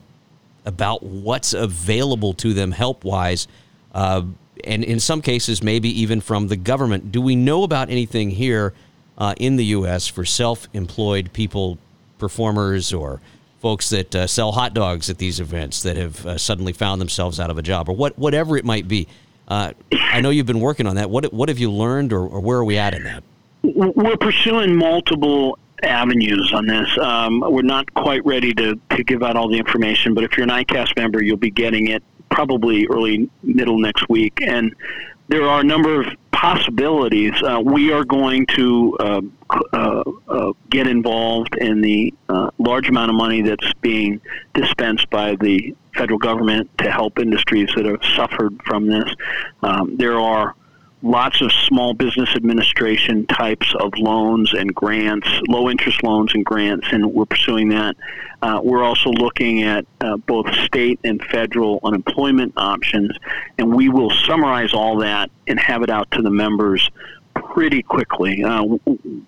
about 0.65 1.03
what's 1.03 1.55
available 1.55 2.35
to 2.35 2.53
them 2.53 2.73
help 2.73 3.05
wise. 3.05 3.47
Uh, 3.95 4.23
and 4.65 4.83
in 4.83 4.99
some 4.99 5.23
cases, 5.23 5.63
maybe 5.63 5.89
even 6.01 6.21
from 6.21 6.49
the 6.49 6.57
government. 6.57 7.13
Do 7.13 7.21
we 7.21 7.37
know 7.37 7.63
about 7.63 7.89
anything 7.89 8.31
here 8.31 8.73
uh, 9.17 9.35
in 9.39 9.57
the 9.57 9.65
U.S. 9.67 10.09
for 10.09 10.25
self-employed 10.25 11.33
people, 11.33 11.79
performers, 12.19 12.93
or 12.93 13.21
folks 13.61 13.91
that 13.91 14.15
uh, 14.15 14.27
sell 14.27 14.53
hot 14.53 14.75
dogs 14.75 15.11
at 15.11 15.19
these 15.19 15.41
events 15.41 15.83
that 15.83 15.97
have 15.97 16.27
uh, 16.27 16.39
suddenly 16.39 16.73
found 16.73 17.01
themselves 17.01 17.41
out 17.41 17.51
of 17.51 17.59
a 17.59 17.63
job, 17.63 17.89
or 17.89 17.97
what, 17.97 18.19
whatever 18.19 18.57
it 18.57 18.65
might 18.65 18.89
be. 18.89 19.09
Uh, 19.49 19.73
I 19.93 20.21
know 20.21 20.31
you've 20.31 20.47
been 20.47 20.61
working 20.61 20.87
on 20.87 20.97
that. 20.97 21.09
What 21.09 21.33
what 21.33 21.49
have 21.49 21.59
you 21.59 21.71
learned, 21.71 22.13
or, 22.13 22.27
or 22.27 22.41
where 22.41 22.59
are 22.59 22.65
we 22.65 22.79
at 22.79 22.95
in 22.95 23.05
that? 23.05 23.23
We're 23.63 24.17
pursuing 24.17 24.77
multiple 24.77 25.59
avenues 25.83 26.53
on 26.55 26.67
this. 26.67 26.99
Um, 26.99 27.41
we're 27.41 27.63
not 27.63 27.93
quite 27.95 28.25
ready 28.25 28.53
to, 28.55 28.79
to 28.91 29.05
give 29.05 29.23
out 29.23 29.37
all 29.37 29.49
the 29.49 29.59
information, 29.59 30.15
but 30.15 30.25
if 30.25 30.37
you're 30.37 30.45
an 30.45 30.51
ICAS 30.51 30.97
member, 30.97 31.23
you'll 31.23 31.37
be 31.37 31.51
getting 31.51 31.89
it 31.89 32.03
probably 32.31 32.87
early, 32.87 33.29
middle 33.43 33.79
next 33.79 34.09
week. 34.09 34.39
And 34.43 34.75
there 35.29 35.49
are 35.49 35.61
a 35.61 35.65
number 35.65 36.01
of 36.01 36.07
possibilities. 36.33 37.33
Uh, 37.43 37.61
we 37.65 37.93
are 37.93 38.05
going 38.05 38.47
to 38.47 38.97
uh, 39.01 39.21
uh, 39.51 40.03
uh, 40.29 40.53
get 40.71 40.87
involved 40.87 41.55
in 41.57 41.81
the 41.81 42.13
uh, 42.29 42.51
large 42.59 42.89
amount 42.89 43.11
of 43.11 43.17
money 43.17 43.43
that's 43.43 43.73
being 43.81 44.21
dispensed 44.55 45.09
by 45.11 45.35
the 45.37 45.75
federal 45.95 46.19
government 46.19 46.71
to 46.79 46.91
help 46.91 47.19
industries 47.19 47.71
that 47.75 47.87
have 47.87 48.05
suffered 48.15 48.61
from 48.65 48.87
this. 48.87 49.09
Um, 49.63 49.97
there 49.97 50.21
are 50.21 50.55
lots 51.03 51.41
of 51.41 51.53
small 51.53 51.95
business 51.95 52.31
administration 52.35 53.27
types 53.27 53.75
of 53.79 53.93
loans 53.99 54.53
and 54.55 54.75
grants, 54.75 55.29
low 55.49 55.69
interest 55.71 56.03
loans 56.03 56.35
and 56.35 56.45
grants, 56.45 56.87
and 56.91 57.07
we're 57.13 57.27
pursuing 57.27 57.69
that. 57.69 57.97
Uh, 58.43 58.61
we're 58.63 58.83
also 58.83 59.11
looking 59.11 59.63
at 59.63 59.87
uh, 60.01 60.17
both 60.17 60.47
state 60.65 61.01
and 61.05 61.23
federal 61.25 61.81
unemployment 61.85 62.53
options, 62.57 63.17
and 63.59 63.75
we 63.75 63.89
will 63.89 64.11
summarize 64.11 64.75
all 64.75 64.99
that 64.99 65.31
and 65.47 65.59
have 65.59 65.83
it 65.83 65.91
out 65.91 66.11
to 66.11 66.23
the 66.23 66.31
members 66.31 66.91
pretty 67.57 67.83
quickly. 67.83 68.45
Uh, 68.45 68.63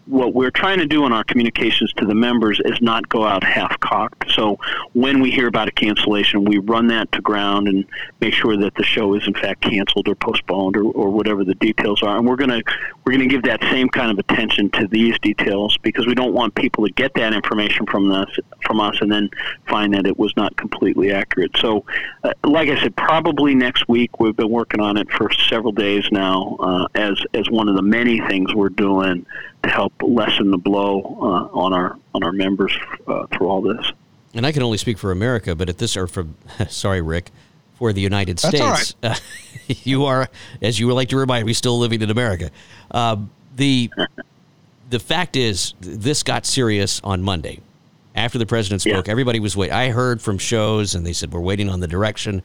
what 0.05 0.35
we're 0.35 0.51
trying 0.51 0.77
to 0.77 0.85
do 0.85 1.07
in 1.07 1.15
our 1.15 1.25
communications 1.25 1.91
to 1.95 2.05
the 2.05 2.15
members 2.15 2.61
is 2.67 2.79
not 2.83 3.09
go 3.09 3.25
out 3.25 3.43
half 3.43 3.81
cocked. 3.81 4.31
So 4.33 4.59
when 4.93 5.23
we 5.23 5.31
hear 5.31 5.47
about 5.47 5.67
a 5.67 5.71
cancellation, 5.71 6.45
we 6.45 6.59
run 6.59 6.89
that 6.89 7.11
to 7.13 7.23
ground 7.23 7.69
and 7.69 7.87
make 8.21 8.35
sure 8.35 8.55
that 8.59 8.75
the 8.75 8.83
show 8.83 9.15
is 9.15 9.27
in 9.27 9.33
fact 9.33 9.63
canceled 9.63 10.09
or 10.09 10.15
postponed 10.15 10.77
or, 10.77 10.85
or 10.85 11.09
whatever 11.09 11.43
the 11.43 11.55
details 11.55 12.03
are. 12.03 12.19
And 12.19 12.27
we're 12.27 12.37
gonna 12.37 12.61
we're 13.09 13.12
gonna 13.12 13.27
give 13.27 13.45
that 13.45 13.62
same 13.71 13.88
kind 13.88 14.11
of 14.11 14.19
attention 14.19 14.69
to 14.69 14.87
these 14.87 15.19
details 15.21 15.79
because 15.79 16.07
we 16.07 16.15
don't 16.15 16.35
want 16.35 16.55
people 16.55 16.87
to 16.87 16.93
get 16.93 17.15
that 17.15 17.33
information 17.33 17.87
from 17.87 18.12
us 18.12 18.29
from 18.61 18.81
us 18.81 18.99
and 19.00 19.11
then 19.11 19.31
find 19.67 19.95
that 19.95 20.07
it 20.07 20.19
was 20.19 20.31
not 20.37 20.55
completely 20.59 21.11
accurate. 21.11 21.50
So, 21.57 21.87
uh, 22.23 22.35
like 22.45 22.69
I 22.69 22.79
said, 22.83 22.95
probably 22.97 23.55
next 23.55 23.88
week. 23.88 24.21
We've 24.21 24.37
been 24.37 24.50
working 24.50 24.81
on 24.81 24.99
it 24.99 25.11
for 25.11 25.33
several 25.49 25.73
days 25.73 26.07
now 26.12 26.59
uh, 26.61 26.87
as 26.95 27.19
as 27.33 27.49
one 27.49 27.71
of 27.71 27.77
the 27.77 27.83
many 27.83 28.21
things 28.29 28.55
we're 28.55 28.69
doing 28.69 29.25
to 29.62 29.71
help 29.71 29.95
lessen 30.03 30.50
the 30.50 30.59
blow 30.59 31.00
uh, 31.00 31.59
on 31.59 31.73
our 31.73 31.97
on 32.15 32.23
our 32.23 32.33
members 32.33 32.77
uh, 33.07 33.27
through 33.29 33.49
all 33.49 33.62
this. 33.62 33.91
And 34.35 34.47
I 34.47 34.53
can 34.53 34.62
only 34.62 34.77
speak 34.77 34.99
for 34.99 35.12
America, 35.12 35.55
but 35.55 35.71
at 35.71 35.79
this, 35.79 35.97
or 35.97 36.09
for 36.09 36.27
sorry, 36.69 37.00
Rick, 37.00 37.31
for 37.79 37.93
the 37.93 38.01
United 38.01 38.39
That's 38.39 38.57
States, 38.57 38.95
right. 39.03 39.13
uh, 39.13 39.17
you 39.85 40.05
are, 40.05 40.29
as 40.61 40.79
you 40.81 40.87
would 40.89 40.95
like 40.95 41.09
to 41.11 41.17
remind 41.17 41.47
me, 41.47 41.53
still 41.53 41.79
living 41.79 42.03
in 42.03 42.11
America. 42.11 42.51
Uh, 42.91 43.17
the 43.57 43.91
the 44.91 44.99
fact 44.99 45.37
is, 45.37 45.75
this 45.81 46.23
got 46.23 46.47
serious 46.47 47.01
on 47.05 47.23
Monday. 47.23 47.61
After 48.15 48.39
the 48.39 48.47
president 48.47 48.81
spoke, 48.83 49.07
Yeah. 49.07 49.11
everybody 49.13 49.39
was 49.39 49.57
waiting. 49.57 49.75
I 49.77 49.91
heard 49.91 50.21
from 50.21 50.39
shows, 50.39 50.95
and 50.95 51.07
they 51.07 51.13
said 51.13 51.33
we're 51.33 51.41
waiting 51.41 51.69
on 51.69 51.81
the 51.81 51.87
direction 51.87 52.43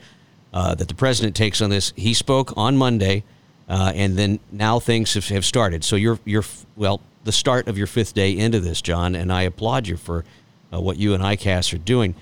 uh, 0.53 0.75
that 0.75 0.87
the 0.87 0.93
president 0.93 1.35
takes 1.35 1.61
on 1.61 1.69
this. 1.71 1.93
He 1.95 2.13
spoke 2.13 2.53
on 2.55 2.77
Monday, 2.77 3.23
uh, 3.67 3.91
and 3.95 4.15
then 4.17 4.39
now 4.51 4.79
things 4.79 5.13
have, 5.15 5.27
have 5.29 5.45
started. 5.45 5.83
So 5.83 5.95
you're 5.95 6.19
you're 6.25 6.43
well, 6.75 7.01
the 7.23 7.31
start 7.31 7.67
of 7.67 7.77
your 7.77 7.87
fifth 7.87 8.13
day 8.13 8.37
into 8.37 8.59
this, 8.59 8.81
John, 8.81 9.15
and 9.15 9.31
I 9.33 9.43
applaud 9.43 9.87
you 9.87 9.97
for 9.97 10.25
uh, 10.71 10.79
what 10.79 10.97
you 10.97 11.13
and 11.15 11.23
ICAS 11.23 11.73
are 11.73 11.77
doing. 11.79 12.13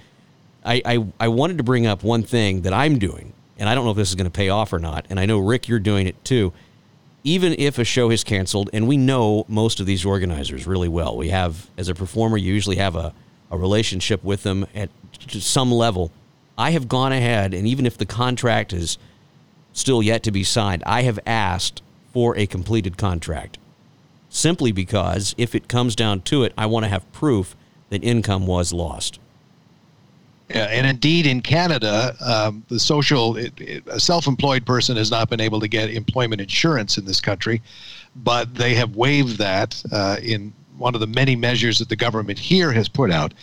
I, 0.63 0.81
I 0.85 1.05
I 1.19 1.27
wanted 1.27 1.57
to 1.57 1.63
bring 1.63 1.87
up 1.87 2.03
one 2.03 2.23
thing 2.23 2.61
that 2.61 2.73
I'm 2.73 2.99
doing, 2.99 3.33
and 3.57 3.67
I 3.67 3.75
don't 3.75 3.85
know 3.85 3.91
if 3.91 3.97
this 3.97 4.09
is 4.09 4.15
going 4.15 4.25
to 4.25 4.31
pay 4.31 4.49
off 4.49 4.73
or 4.73 4.79
not. 4.79 5.05
And 5.09 5.19
I 5.19 5.25
know 5.25 5.39
Rick, 5.39 5.67
you're 5.67 5.79
doing 5.79 6.07
it 6.07 6.23
too. 6.23 6.53
Even 7.23 7.55
if 7.59 7.77
a 7.77 7.83
show 7.83 8.09
is 8.09 8.23
canceled, 8.23 8.69
and 8.73 8.87
we 8.87 8.97
know 8.97 9.45
most 9.47 9.79
of 9.79 9.85
these 9.85 10.05
organizers 10.05 10.65
really 10.65 10.87
well, 10.87 11.15
we 11.15 11.29
have 11.29 11.69
as 11.77 11.87
a 11.87 11.93
performer, 11.93 12.37
you 12.37 12.53
usually 12.53 12.77
have 12.77 12.95
a, 12.95 13.13
a 13.51 13.57
relationship 13.57 14.23
with 14.23 14.43
them 14.43 14.65
at 14.73 14.89
some 15.29 15.71
level. 15.71 16.11
I 16.57 16.71
have 16.71 16.87
gone 16.87 17.11
ahead, 17.11 17.53
and 17.53 17.67
even 17.67 17.85
if 17.85 17.97
the 17.97 18.05
contract 18.05 18.73
is 18.73 18.97
still 19.73 20.01
yet 20.01 20.23
to 20.23 20.31
be 20.31 20.43
signed, 20.43 20.83
I 20.85 21.03
have 21.03 21.19
asked 21.25 21.81
for 22.11 22.35
a 22.37 22.45
completed 22.45 22.97
contract 22.97 23.57
simply 24.29 24.71
because 24.71 25.35
if 25.37 25.53
it 25.53 25.67
comes 25.67 25.95
down 25.95 26.21
to 26.21 26.43
it, 26.43 26.53
I 26.57 26.65
want 26.65 26.85
to 26.85 26.89
have 26.89 27.11
proof 27.11 27.55
that 27.89 28.03
income 28.03 28.47
was 28.47 28.73
lost. 28.73 29.19
And 30.53 30.87
indeed, 30.87 31.25
in 31.25 31.41
Canada, 31.41 32.15
um, 32.19 32.63
the 32.69 32.79
social 32.79 33.37
it, 33.37 33.53
it, 33.59 33.83
a 33.87 33.99
self-employed 33.99 34.65
person 34.65 34.97
has 34.97 35.11
not 35.11 35.29
been 35.29 35.41
able 35.41 35.59
to 35.59 35.67
get 35.67 35.89
employment 35.89 36.41
insurance 36.41 36.97
in 36.97 37.05
this 37.05 37.21
country, 37.21 37.61
but 38.15 38.53
they 38.55 38.75
have 38.75 38.95
waived 38.95 39.37
that 39.37 39.81
uh, 39.91 40.17
in 40.21 40.53
one 40.77 40.95
of 40.95 41.01
the 41.01 41.07
many 41.07 41.35
measures 41.35 41.79
that 41.79 41.89
the 41.89 41.95
government 41.95 42.39
here 42.39 42.71
has 42.71 42.89
put 42.89 43.11
out. 43.11 43.33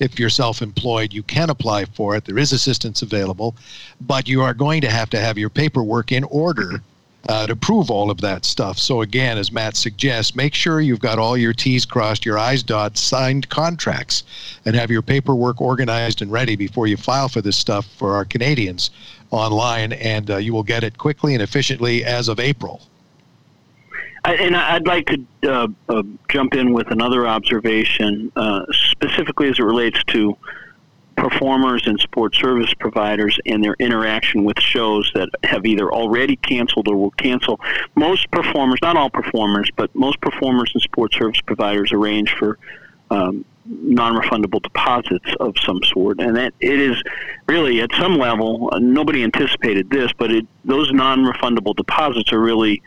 If 0.00 0.18
you're 0.18 0.30
self-employed, 0.30 1.12
you 1.12 1.22
can 1.22 1.50
apply 1.50 1.86
for 1.86 2.16
it. 2.16 2.24
There 2.24 2.38
is 2.38 2.52
assistance 2.52 3.02
available, 3.02 3.56
but 4.00 4.28
you 4.28 4.42
are 4.42 4.54
going 4.54 4.80
to 4.82 4.90
have 4.90 5.10
to 5.10 5.18
have 5.18 5.38
your 5.38 5.50
paperwork 5.50 6.12
in 6.12 6.24
order 6.24 6.82
uh, 7.28 7.46
to 7.46 7.54
prove 7.54 7.90
all 7.90 8.10
of 8.10 8.20
that 8.22 8.44
stuff. 8.44 8.78
So 8.78 9.02
again, 9.02 9.36
as 9.36 9.52
Matt 9.52 9.76
suggests, 9.76 10.34
make 10.34 10.54
sure 10.54 10.80
you've 10.80 11.00
got 11.00 11.18
all 11.18 11.36
your 11.36 11.52
T's 11.52 11.84
crossed, 11.84 12.24
your 12.24 12.38
I's 12.38 12.62
dotted, 12.62 12.96
signed 12.96 13.48
contracts, 13.50 14.24
and 14.64 14.74
have 14.74 14.90
your 14.90 15.02
paperwork 15.02 15.60
organized 15.60 16.22
and 16.22 16.32
ready 16.32 16.56
before 16.56 16.86
you 16.86 16.96
file 16.96 17.28
for 17.28 17.42
this 17.42 17.56
stuff 17.56 17.86
for 17.98 18.14
our 18.14 18.24
Canadians 18.24 18.90
online, 19.30 19.92
and 19.92 20.30
uh, 20.30 20.36
you 20.38 20.54
will 20.54 20.62
get 20.62 20.82
it 20.82 20.96
quickly 20.96 21.34
and 21.34 21.42
efficiently 21.42 22.02
as 22.02 22.28
of 22.28 22.40
April. 22.40 22.80
I, 24.24 24.34
and 24.34 24.56
I'd 24.56 24.86
like 24.86 25.06
to 25.06 25.52
uh, 25.52 25.68
uh, 25.88 26.02
jump 26.28 26.54
in 26.54 26.72
with 26.72 26.90
another 26.90 27.26
observation, 27.26 28.32
uh, 28.36 28.64
specifically 28.72 29.48
as 29.48 29.58
it 29.58 29.62
relates 29.62 30.02
to 30.08 30.36
performers 31.18 31.82
and 31.86 31.98
support 32.00 32.34
service 32.34 32.72
providers 32.74 33.38
and 33.46 33.62
their 33.62 33.74
interaction 33.78 34.44
with 34.44 34.58
shows 34.60 35.10
that 35.14 35.28
have 35.44 35.66
either 35.66 35.90
already 35.92 36.36
canceled 36.36 36.88
or 36.88 36.96
will 36.96 37.10
cancel. 37.12 37.60
Most 37.94 38.30
performers, 38.30 38.78
not 38.82 38.96
all 38.96 39.10
performers, 39.10 39.70
but 39.76 39.94
most 39.94 40.20
performers 40.20 40.70
and 40.74 40.82
support 40.82 41.12
service 41.12 41.40
providers 41.40 41.92
arrange 41.92 42.32
for 42.38 42.58
um, 43.10 43.44
non-refundable 43.66 44.62
deposits 44.62 45.26
of 45.40 45.54
some 45.64 45.80
sort, 45.84 46.20
and 46.20 46.36
that 46.36 46.54
it 46.60 46.80
is 46.80 47.02
really 47.46 47.80
at 47.80 47.90
some 47.98 48.16
level 48.16 48.70
uh, 48.72 48.78
nobody 48.78 49.22
anticipated 49.22 49.90
this, 49.90 50.10
but 50.18 50.30
it, 50.30 50.46
those 50.64 50.90
non-refundable 50.92 51.76
deposits 51.76 52.32
are 52.32 52.40
really 52.40 52.82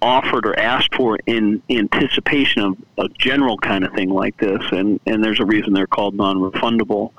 offered 0.00 0.46
or 0.46 0.58
asked 0.58 0.94
for 0.94 1.18
in 1.26 1.62
anticipation 1.70 2.62
of 2.62 2.76
a 2.98 3.08
general 3.18 3.56
kind 3.58 3.84
of 3.84 3.92
thing 3.94 4.10
like 4.10 4.36
this, 4.38 4.60
and, 4.72 5.00
and 5.06 5.24
there's 5.24 5.40
a 5.40 5.44
reason 5.44 5.72
they're 5.72 5.86
called 5.86 6.14
non-refundable. 6.14 7.12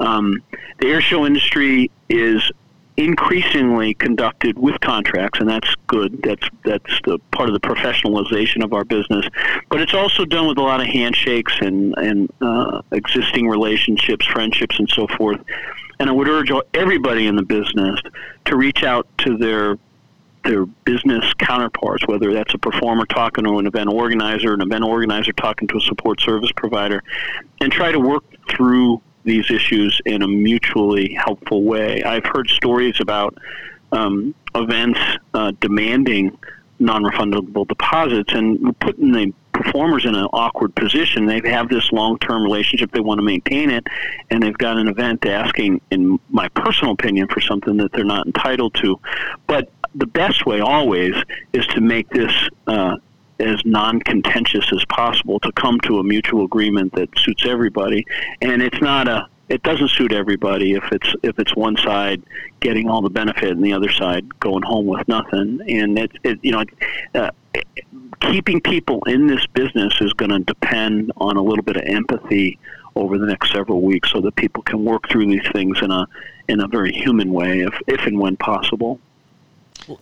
Um, 0.00 0.42
the 0.78 0.88
air 0.88 1.00
show 1.00 1.26
industry 1.26 1.90
is 2.08 2.50
increasingly 2.98 3.94
conducted 3.94 4.58
with 4.58 4.80
contracts, 4.80 5.38
and 5.38 5.48
that's 5.48 5.72
good. 5.86 6.20
That's 6.22 6.46
that's 6.64 7.00
the 7.04 7.18
part 7.30 7.48
of 7.48 7.54
the 7.54 7.60
professionalization 7.60 8.64
of 8.64 8.72
our 8.72 8.84
business. 8.84 9.26
But 9.70 9.80
it's 9.80 9.94
also 9.94 10.24
done 10.24 10.48
with 10.48 10.58
a 10.58 10.62
lot 10.62 10.80
of 10.80 10.88
handshakes 10.88 11.54
and 11.60 11.94
and 11.96 12.30
uh, 12.40 12.82
existing 12.90 13.48
relationships, 13.48 14.26
friendships, 14.26 14.78
and 14.78 14.88
so 14.90 15.06
forth. 15.16 15.40
And 16.00 16.08
I 16.08 16.12
would 16.12 16.28
urge 16.28 16.50
everybody 16.74 17.26
in 17.26 17.36
the 17.36 17.42
business 17.42 18.00
to 18.46 18.56
reach 18.56 18.82
out 18.82 19.06
to 19.18 19.36
their 19.36 19.78
their 20.44 20.66
business 20.66 21.24
counterparts, 21.38 22.06
whether 22.06 22.32
that's 22.32 22.54
a 22.54 22.58
performer 22.58 23.06
talking 23.06 23.44
to 23.44 23.58
an 23.58 23.66
event 23.66 23.90
organizer, 23.90 24.54
an 24.54 24.60
event 24.60 24.82
organizer 24.82 25.32
talking 25.32 25.68
to 25.68 25.76
a 25.76 25.80
support 25.82 26.20
service 26.20 26.50
provider, 26.52 27.02
and 27.60 27.72
try 27.72 27.92
to 27.92 28.00
work 28.00 28.24
through 28.50 29.00
these 29.28 29.50
issues 29.50 30.00
in 30.04 30.22
a 30.22 30.28
mutually 30.28 31.14
helpful 31.14 31.62
way. 31.62 32.02
I've 32.02 32.24
heard 32.24 32.48
stories 32.48 33.00
about 33.00 33.36
um, 33.92 34.34
events 34.54 34.98
uh, 35.34 35.52
demanding 35.60 36.36
non-refundable 36.80 37.66
deposits 37.66 38.32
and 38.32 38.78
putting 38.80 39.12
the 39.12 39.32
performers 39.52 40.04
in 40.04 40.14
an 40.14 40.26
awkward 40.32 40.74
position. 40.74 41.26
They 41.26 41.40
have 41.50 41.68
this 41.68 41.90
long-term 41.90 42.42
relationship; 42.42 42.92
they 42.92 43.00
want 43.00 43.18
to 43.18 43.24
maintain 43.24 43.70
it, 43.70 43.86
and 44.30 44.42
they've 44.42 44.56
got 44.56 44.76
an 44.78 44.88
event 44.88 45.26
asking, 45.26 45.80
in 45.90 46.18
my 46.30 46.48
personal 46.48 46.92
opinion, 46.92 47.28
for 47.28 47.40
something 47.40 47.76
that 47.78 47.92
they're 47.92 48.04
not 48.04 48.26
entitled 48.26 48.74
to. 48.74 49.00
But 49.46 49.70
the 49.94 50.06
best 50.06 50.46
way 50.46 50.60
always 50.60 51.14
is 51.52 51.66
to 51.68 51.80
make 51.80 52.08
this 52.10 52.32
uh, 52.66 52.96
as 53.40 53.64
non-contentious 53.64 54.70
as 54.72 54.84
possible 54.86 55.38
to 55.40 55.52
come 55.52 55.78
to 55.80 55.98
a 55.98 56.04
mutual 56.04 56.44
agreement 56.44 56.92
that 56.94 57.08
suits 57.18 57.44
everybody. 57.46 58.06
And 58.42 58.62
it's 58.62 58.80
not 58.80 59.08
a 59.08 59.28
it 59.48 59.62
doesn't 59.62 59.88
suit 59.88 60.12
everybody 60.12 60.74
if 60.74 60.84
it's 60.92 61.14
if 61.22 61.38
it's 61.38 61.56
one 61.56 61.76
side 61.78 62.22
getting 62.60 62.88
all 62.90 63.00
the 63.00 63.10
benefit 63.10 63.50
and 63.50 63.64
the 63.64 63.72
other 63.72 63.90
side 63.90 64.38
going 64.40 64.62
home 64.62 64.86
with 64.86 65.06
nothing. 65.08 65.60
And 65.66 65.98
it, 65.98 66.12
it 66.22 66.38
you 66.42 66.52
know 66.52 66.64
uh, 67.14 67.30
keeping 68.20 68.60
people 68.60 69.02
in 69.06 69.26
this 69.26 69.46
business 69.48 69.94
is 70.00 70.12
going 70.14 70.30
to 70.30 70.40
depend 70.40 71.12
on 71.16 71.36
a 71.36 71.42
little 71.42 71.64
bit 71.64 71.76
of 71.76 71.84
empathy 71.84 72.58
over 72.96 73.16
the 73.16 73.26
next 73.26 73.52
several 73.52 73.80
weeks 73.80 74.10
so 74.12 74.20
that 74.20 74.34
people 74.36 74.62
can 74.62 74.84
work 74.84 75.08
through 75.08 75.26
these 75.26 75.46
things 75.52 75.78
in 75.82 75.90
a 75.90 76.06
in 76.48 76.60
a 76.60 76.66
very 76.66 76.92
human 76.92 77.32
way 77.32 77.60
if 77.60 77.74
if 77.86 78.00
and 78.06 78.18
when 78.18 78.36
possible 78.36 79.00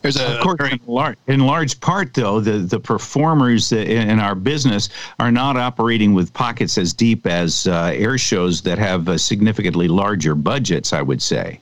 There's 0.02 0.18
a 0.18 0.37
Of 0.37 0.40
course, 0.40 0.73
in 0.73 0.80
large, 0.87 1.16
in 1.26 1.40
large 1.40 1.80
part, 1.80 2.14
though, 2.14 2.40
the, 2.40 2.59
the 2.59 2.80
performers 2.80 3.73
in 3.73 3.87
in 3.87 4.18
our 4.21 4.35
business 4.35 4.88
are 5.18 5.30
not 5.30 5.56
operating 5.56 6.14
with 6.14 6.33
pockets 6.33 6.78
as 6.78 6.92
deep 6.92 7.26
as 7.26 7.66
uh, 7.66 7.92
air 7.95 8.18
shows 8.18 8.62
that 8.62 8.78
have 8.78 9.09
uh, 9.09 9.18
significantly 9.18 9.88
larger 9.88 10.35
budgets, 10.35 10.92
I 10.92 11.02
would 11.02 11.23
say. 11.23 11.61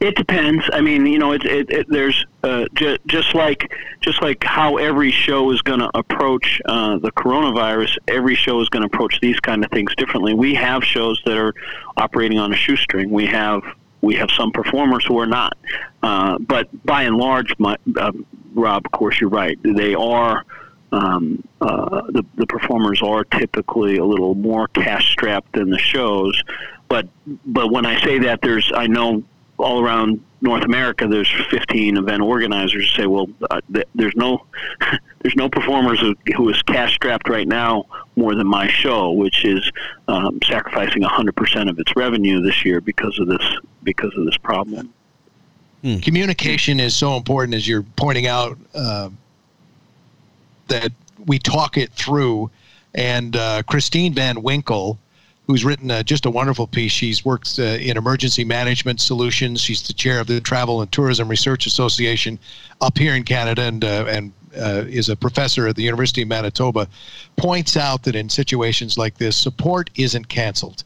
It 0.00 0.16
depends. 0.16 0.64
I 0.72 0.80
mean, 0.80 1.06
you 1.06 1.18
know, 1.18 1.32
it, 1.32 1.44
it, 1.44 1.70
it 1.70 1.86
there's 1.88 2.26
uh, 2.42 2.66
ju- 2.74 2.98
just 3.06 3.34
like 3.34 3.72
just 4.00 4.20
like 4.20 4.44
how 4.44 4.76
every 4.76 5.10
show 5.10 5.50
is 5.50 5.62
going 5.62 5.80
to 5.80 5.90
approach 5.94 6.60
uh, 6.66 6.98
the 6.98 7.10
coronavirus. 7.12 7.96
Every 8.08 8.34
show 8.34 8.60
is 8.60 8.68
going 8.68 8.82
to 8.82 8.86
approach 8.86 9.18
these 9.20 9.40
kind 9.40 9.64
of 9.64 9.70
things 9.70 9.94
differently. 9.96 10.34
We 10.34 10.54
have 10.54 10.84
shows 10.84 11.22
that 11.24 11.38
are 11.38 11.54
operating 11.96 12.38
on 12.38 12.52
a 12.52 12.56
shoestring. 12.56 13.10
We 13.10 13.26
have 13.26 13.62
we 14.04 14.14
have 14.16 14.30
some 14.30 14.50
performers 14.52 15.04
who 15.04 15.18
are 15.18 15.26
not, 15.26 15.56
uh, 16.02 16.38
but 16.38 16.68
by 16.84 17.02
and 17.02 17.16
large, 17.16 17.52
my, 17.58 17.76
uh, 17.96 18.12
Rob, 18.54 18.84
of 18.84 18.92
course, 18.92 19.20
you're 19.20 19.30
right. 19.30 19.58
They 19.62 19.94
are. 19.94 20.44
Um, 20.92 21.42
uh, 21.60 22.02
the, 22.12 22.22
the 22.36 22.46
performers 22.46 23.02
are 23.02 23.24
typically 23.24 23.96
a 23.96 24.04
little 24.04 24.36
more 24.36 24.68
cash 24.68 25.10
strapped 25.10 25.52
than 25.54 25.70
the 25.70 25.78
shows, 25.78 26.40
but 26.88 27.08
but 27.44 27.72
when 27.72 27.84
I 27.84 28.00
say 28.04 28.20
that, 28.20 28.42
there's 28.42 28.70
I 28.72 28.86
know 28.86 29.24
all 29.58 29.82
around 29.82 30.22
North 30.40 30.64
America, 30.64 31.08
there's 31.08 31.30
15 31.50 31.96
event 31.96 32.22
organizers 32.22 32.94
who 32.94 33.02
say, 33.02 33.06
well, 33.06 33.28
uh, 33.50 33.60
th- 33.72 33.88
there's 33.94 34.14
no 34.14 34.44
there's 35.22 35.36
no 35.36 35.48
performers 35.48 35.98
who, 36.00 36.14
who 36.36 36.50
is 36.50 36.62
cash 36.62 36.94
strapped 36.94 37.28
right 37.28 37.48
now 37.48 37.86
more 38.14 38.34
than 38.34 38.46
my 38.46 38.68
show, 38.68 39.10
which 39.12 39.44
is 39.44 39.72
um, 40.06 40.38
sacrificing 40.44 41.02
100% 41.02 41.70
of 41.70 41.78
its 41.78 41.96
revenue 41.96 42.42
this 42.42 42.64
year 42.64 42.82
because 42.82 43.18
of 43.18 43.26
this 43.26 43.58
because 43.84 44.12
of 44.16 44.24
this 44.24 44.36
problem. 44.36 44.92
Hmm. 45.82 45.98
Communication 45.98 46.80
is 46.80 46.96
so 46.96 47.16
important, 47.16 47.54
as 47.54 47.68
you're 47.68 47.84
pointing 47.96 48.26
out, 48.26 48.58
uh, 48.74 49.10
that 50.68 50.92
we 51.26 51.38
talk 51.38 51.76
it 51.76 51.92
through. 51.92 52.50
And 52.94 53.36
uh, 53.36 53.62
Christine 53.64 54.14
Van 54.14 54.42
Winkle, 54.42 54.98
who's 55.46 55.64
written 55.64 55.90
uh, 55.90 56.02
just 56.02 56.24
a 56.24 56.30
wonderful 56.30 56.66
piece. 56.66 56.92
She's 56.92 57.24
worked 57.24 57.58
uh, 57.58 57.62
in 57.62 57.96
emergency 57.96 58.44
management 58.44 59.00
solutions. 59.00 59.60
She's 59.60 59.86
the 59.86 59.92
chair 59.92 60.20
of 60.20 60.26
the 60.26 60.40
Travel 60.40 60.80
and 60.80 60.90
Tourism 60.90 61.28
Research 61.28 61.66
Association 61.66 62.38
up 62.80 62.96
here 62.96 63.14
in 63.14 63.24
Canada 63.24 63.62
and, 63.62 63.84
uh, 63.84 64.06
and 64.08 64.32
uh, 64.56 64.84
is 64.88 65.08
a 65.08 65.16
professor 65.16 65.66
at 65.66 65.76
the 65.76 65.82
University 65.82 66.22
of 66.22 66.28
Manitoba. 66.28 66.88
Points 67.36 67.76
out 67.76 68.04
that 68.04 68.14
in 68.14 68.28
situations 68.28 68.96
like 68.96 69.18
this, 69.18 69.36
support 69.36 69.90
isn't 69.96 70.28
canceled. 70.28 70.84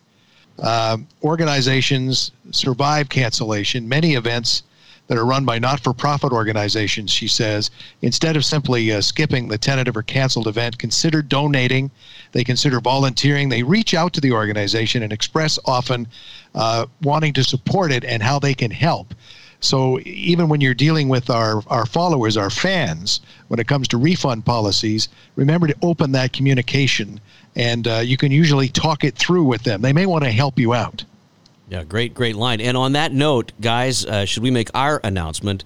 Um, 0.61 1.07
organizations 1.23 2.33
survive 2.51 3.09
cancellation. 3.09 3.89
Many 3.89 4.15
events 4.15 4.65
that 5.09 5.17
are 5.17 5.25
run 5.25 5.45
by 5.45 5.59
not 5.59 5.81
for 5.81 5.93
profit 5.95 6.33
organizations, 6.33 7.11
she 7.11 7.29
says, 7.29 7.71
instead 8.03 8.37
of 8.37 8.45
simply 8.45 8.93
uh, 8.93 9.01
skipping 9.01 9.49
the 9.49 9.59
tentative 9.59 9.97
or 9.97 10.03
canceled 10.03 10.47
event, 10.47 10.79
consider 10.79 11.23
donating. 11.23 11.91
They 12.33 12.45
consider 12.45 12.79
volunteering. 12.81 13.49
They 13.49 13.63
reach 13.63 13.95
out 13.95 14.13
to 14.15 14.21
the 14.21 14.33
organization 14.33 15.03
and 15.03 15.13
express 15.13 15.59
often 15.65 16.07
uh, 16.55 16.87
wanting 17.03 17.33
to 17.35 17.45
support 17.45 17.91
it 17.91 18.05
and 18.05 18.23
how 18.23 18.39
they 18.39 18.55
can 18.55 18.71
help. 18.71 19.15
So 19.61 19.99
even 20.05 20.49
when 20.49 20.61
you're 20.61 20.75
dealing 20.75 21.09
with 21.09 21.31
our, 21.31 21.63
our 21.67 21.85
followers, 21.85 22.37
our 22.37 22.51
fans, 22.51 23.21
when 23.49 23.59
it 23.59 23.67
comes 23.67 23.89
to 23.89 23.99
refund 23.99 24.45
policies, 24.45 25.09
remember 25.35 25.67
to 25.67 25.75
open 25.83 26.13
that 26.13 26.33
communication 26.33 27.21
and 27.59 27.89
uh, 27.89 27.97
you 27.97 28.17
can 28.17 28.31
usually 28.31 28.69
talk 28.69 29.05
it 29.05 29.17
through 29.17 29.45
with 29.45 29.65
them. 29.65 29.83
They 29.83 29.93
may 29.93 30.07
want 30.07 30.25
to 30.25 30.31
help 30.31 30.59
you 30.59 30.75
out. 30.75 31.05
Yeah, 31.69 31.83
great, 31.85 32.15
great 32.15 32.37
line. 32.37 32.61
And 32.61 32.77
on 32.77 32.93
that 32.93 33.13
note, 33.13 33.53
guys, 33.61 34.07
uh, 34.07 34.25
should 34.25 34.43
we 34.43 34.51
make 34.51 34.71
our 34.75 35.01
announcement? 35.05 35.65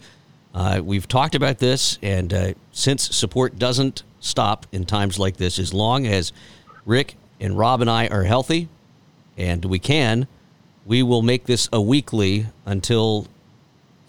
Uh, 0.55 0.81
we've 0.83 1.07
talked 1.07 1.35
about 1.35 1.59
this, 1.59 1.99
and 2.03 2.33
uh, 2.33 2.55
since 2.73 3.15
support 3.15 3.59
doesn't 3.59 4.03
stop 4.21 4.67
in 4.73 4.85
times 4.85 5.19
like 5.19 5.37
this, 5.37 5.59
as 5.59 5.73
long 5.73 6.07
as 6.07 6.33
Rick 6.85 7.17
and 7.41 7.57
Rob 7.57 7.81
and 7.81 7.91
I 7.91 8.09
are 8.09 8.25
healthy, 8.25 8.69
and 9.37 9.65
we 9.65 9.79
can, 9.79 10.27
we 10.85 11.03
will 11.03 11.23
make 11.23 11.45
this 11.45 11.69
a 11.73 11.81
weekly 11.81 12.47
until 12.67 13.29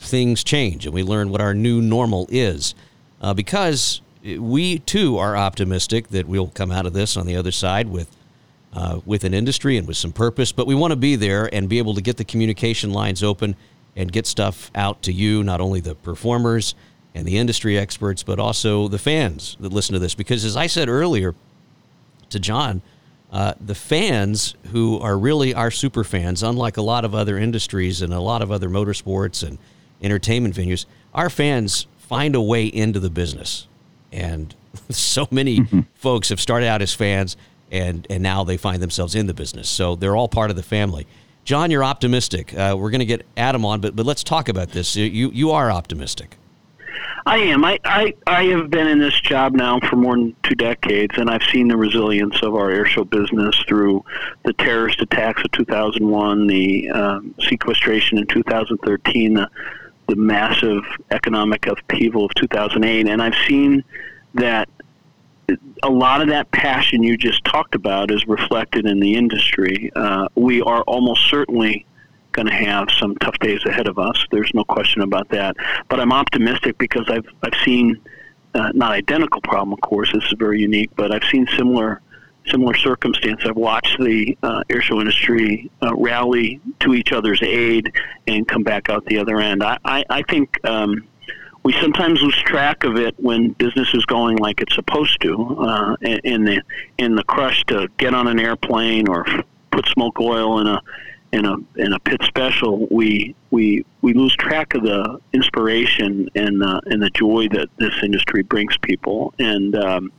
things 0.04 0.44
change 0.44 0.86
and 0.86 0.94
we 0.94 1.04
learn 1.04 1.30
what 1.30 1.42
our 1.42 1.54
new 1.54 1.82
normal 1.82 2.28
is. 2.30 2.76
Uh, 3.22 3.34
because 3.34 4.02
we 4.24 4.80
too 4.80 5.18
are 5.18 5.36
optimistic 5.36 6.10
that 6.10 6.28
we'll 6.28 6.48
come 6.48 6.72
out 6.72 6.86
of 6.86 6.94
this 6.94 7.18
on 7.18 7.26
the 7.26 7.36
other 7.36 7.52
side 7.52 7.90
with 7.90 8.16
uh, 8.74 9.00
with 9.06 9.24
an 9.24 9.34
industry 9.34 9.78
and 9.78 9.88
with 9.88 9.98
some 9.98 10.12
purpose. 10.12 10.52
But 10.52 10.66
we 10.66 10.76
want 10.76 10.92
to 10.92 10.98
be 10.98 11.16
there 11.16 11.54
and 11.54 11.70
be 11.70 11.78
able 11.78 11.94
to 11.94 12.02
get 12.02 12.18
the 12.18 12.26
communication 12.26 12.92
lines 12.92 13.22
open 13.24 13.56
and 13.96 14.12
get 14.12 14.26
stuff 14.26 14.72
out 14.74 15.04
to 15.04 15.14
you, 15.14 15.44
not 15.44 15.62
only 15.62 15.80
the 15.80 15.96
performers 15.96 16.74
and 17.14 17.28
the 17.28 17.38
industry 17.38 17.78
experts, 17.78 18.24
but 18.24 18.40
also 18.40 18.88
the 18.88 18.98
fans 18.98 19.56
that 19.60 19.72
listen 19.72 19.94
to 19.94 20.00
this. 20.00 20.16
Because 20.16 20.44
as 20.44 20.58
I 20.58 20.66
said 20.66 20.90
earlier 20.90 21.36
to 22.30 22.40
John, 22.40 22.82
uh, 23.32 23.54
the 23.60 23.76
fans 23.76 24.56
who 24.72 25.00
are 25.00 25.18
really 25.18 25.54
our 25.54 25.70
super 25.70 26.04
fans, 26.04 26.42
unlike 26.42 26.78
a 26.78 26.82
lot 26.82 27.06
of 27.06 27.14
other 27.14 27.38
industries 27.38 28.02
and 28.02 28.14
a 28.14 28.20
lot 28.20 28.42
of 28.42 28.52
other 28.52 28.70
motorsports 28.70 29.48
and 29.48 29.60
entertainment 30.04 30.56
venues, 30.56 30.86
our 31.14 31.30
fans 31.30 31.88
find 31.98 32.36
a 32.36 32.42
way 32.42 32.66
into 32.66 33.00
the 33.00 33.10
business. 33.10 33.68
And 34.12 34.54
so 34.90 35.28
many 35.32 35.60
mm-hmm. 35.60 35.82
folks 35.96 36.30
have 36.30 36.40
started 36.40 36.68
out 36.68 36.82
as 36.82 36.94
fans 36.94 37.38
and 37.74 38.06
and 38.10 38.22
now 38.22 38.44
they 38.44 38.56
find 38.56 38.82
themselves 38.82 39.16
in 39.16 39.26
the 39.26 39.34
business. 39.34 39.68
So 39.68 39.96
they're 39.96 40.16
all 40.16 40.30
part 40.30 40.52
of 40.52 40.56
the 40.56 40.64
family. 40.64 41.08
John, 41.44 41.72
you're 41.72 41.84
optimistic. 41.84 42.54
Uh, 42.54 42.76
we're 42.78 42.92
going 42.92 43.00
to 43.00 43.06
get 43.06 43.26
Adam 43.36 43.66
on, 43.66 43.82
but 43.82 43.96
but 43.96 44.06
let's 44.06 44.24
talk 44.24 44.48
about 44.48 44.70
this. 44.70 44.96
You 44.96 45.32
you 45.32 45.52
are 45.52 45.72
optimistic. 45.72 46.38
I 47.26 47.38
am. 47.38 47.64
I, 47.64 47.80
I, 47.86 48.14
I 48.28 48.44
have 48.46 48.70
been 48.70 48.86
in 48.86 49.00
this 49.00 49.20
job 49.22 49.54
now 49.54 49.80
for 49.80 49.96
more 49.96 50.16
than 50.16 50.36
two 50.44 50.56
decades, 50.56 51.16
and 51.18 51.30
I've 51.30 51.44
seen 51.44 51.70
the 51.70 51.78
resilience 51.78 52.44
of 52.44 52.54
our 52.54 52.70
airshow 52.70 53.10
business 53.10 53.56
through 53.66 54.04
the 54.44 54.52
terrorist 54.54 55.02
attacks 55.02 55.42
of 55.42 55.52
2001, 55.54 56.48
the 56.48 56.90
um, 56.90 57.34
sequestration 57.48 58.18
in 58.18 58.28
2013, 58.28 59.36
the, 59.36 59.50
the 60.08 60.16
massive 60.16 60.84
economic 61.12 61.68
upheaval 61.68 62.26
of 62.26 62.34
2008, 62.36 63.08
and 63.08 63.22
I've 63.22 63.36
seen 63.48 63.84
that 64.36 64.68
a 65.84 65.90
lot 65.90 66.22
of 66.22 66.30
that 66.30 66.50
passion 66.52 67.04
you 67.04 67.18
just 67.18 67.44
talked 67.44 67.76
about 67.76 68.12
is 68.12 68.26
reflected 68.28 68.86
in 68.86 69.00
the 69.00 69.16
industry. 69.16 69.92
Uh, 69.96 70.28
we 70.36 70.62
are 70.62 70.82
almost 70.84 71.30
certainly 71.30 71.86
going 72.32 72.48
to 72.48 72.54
have 72.54 72.88
some 73.00 73.16
tough 73.18 73.38
days 73.40 73.64
ahead 73.66 73.88
of 73.88 74.00
us. 74.00 74.26
There's 74.32 74.52
no 74.54 74.64
question 74.64 75.02
about 75.02 75.30
that. 75.30 75.56
But 75.90 76.00
I'm 76.00 76.12
optimistic 76.12 76.78
because 76.78 77.06
I've 77.10 77.28
I've 77.44 77.60
seen 77.64 78.00
uh, 78.54 78.72
not 78.74 78.92
identical 78.92 79.42
problem, 79.42 79.74
of 79.74 79.82
course. 79.82 80.12
This 80.14 80.24
is 80.26 80.34
very 80.38 80.62
unique, 80.62 80.92
but 80.96 81.14
I've 81.14 81.24
seen 81.30 81.48
similar 81.58 82.02
similar 82.48 82.76
circumstance. 82.76 83.42
I've 83.46 83.56
watched 83.56 83.98
the 84.00 84.38
uh, 84.44 84.64
airshow 84.70 85.00
industry 85.00 85.72
uh, 85.82 85.96
rally 85.96 86.60
to 86.82 86.94
each 86.94 87.12
other's 87.12 87.42
aid 87.42 87.92
and 88.28 88.48
come 88.48 88.64
back 88.64 88.90
out 88.90 89.06
the 89.06 89.18
other 89.18 89.40
end. 89.40 89.64
I 89.64 89.78
I, 89.86 90.04
I 90.10 90.22
think. 90.24 90.60
Um, 90.66 91.08
we 91.64 91.72
sometimes 91.80 92.22
lose 92.22 92.36
track 92.44 92.84
of 92.84 92.98
it 92.98 93.16
when 93.18 93.52
business 93.52 93.94
is 93.94 94.06
going 94.06 94.36
like 94.36 94.60
it's 94.60 94.76
supposed 94.76 95.22
to. 95.22 95.58
Uh, 95.58 95.96
in 96.02 96.44
the 96.44 96.62
in 96.98 97.16
the 97.16 97.24
crush 97.24 97.64
to 97.68 97.88
get 97.98 98.14
on 98.14 98.28
an 98.28 98.38
airplane 98.38 99.08
or 99.08 99.26
put 99.72 99.88
smoke 99.88 100.20
oil 100.20 100.60
in 100.60 100.68
a 100.68 100.82
in 101.32 101.46
a 101.46 101.56
in 101.78 101.94
a 101.94 102.00
Pitts 102.00 102.26
Special, 102.28 102.88
we 102.92 103.36
we 103.50 103.86
we 104.02 104.14
lose 104.14 104.36
track 104.36 104.76
of 104.76 104.84
the 104.84 105.20
inspiration 105.34 106.30
and 106.36 106.64
uh, 106.64 106.80
and 106.86 107.02
the 107.02 107.10
joy 107.10 107.48
that 107.50 107.70
this 107.78 107.94
industry 108.04 108.44
brings 108.44 108.78
people. 108.78 109.34
And 109.40 109.76
um, 109.76 110.12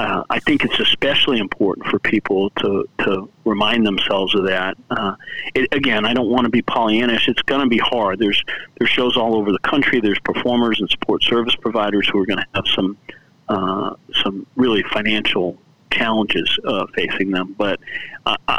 uh, 0.00 0.24
I 0.30 0.38
think 0.40 0.64
it's 0.64 0.80
especially 0.80 1.40
important 1.40 1.86
for 1.86 1.98
people 1.98 2.48
to, 2.60 2.88
to 3.00 3.28
remind 3.44 3.86
themselves 3.86 4.34
of 4.34 4.46
that. 4.46 4.78
Uh, 4.90 5.14
it, 5.54 5.68
again, 5.74 6.06
I 6.06 6.14
don't 6.14 6.30
want 6.30 6.46
to 6.46 6.50
be 6.50 6.62
Pollyannish. 6.62 7.28
It's 7.28 7.42
going 7.42 7.60
to 7.60 7.68
be 7.68 7.76
hard. 7.76 8.18
There's 8.18 8.42
there's 8.78 8.88
shows 8.88 9.18
all 9.18 9.34
over 9.36 9.52
the 9.52 9.58
country. 9.58 10.00
There's 10.00 10.18
performers 10.20 10.80
and 10.80 10.88
support 10.88 11.22
service 11.22 11.54
providers 11.54 12.08
who 12.10 12.18
are 12.18 12.24
going 12.24 12.38
to 12.38 12.46
have 12.54 12.64
some 12.74 12.96
uh, 13.50 13.94
some 14.22 14.46
really 14.56 14.82
financial 14.84 15.58
challenges 15.90 16.48
uh, 16.64 16.86
facing 16.94 17.30
them. 17.30 17.54
But 17.58 17.78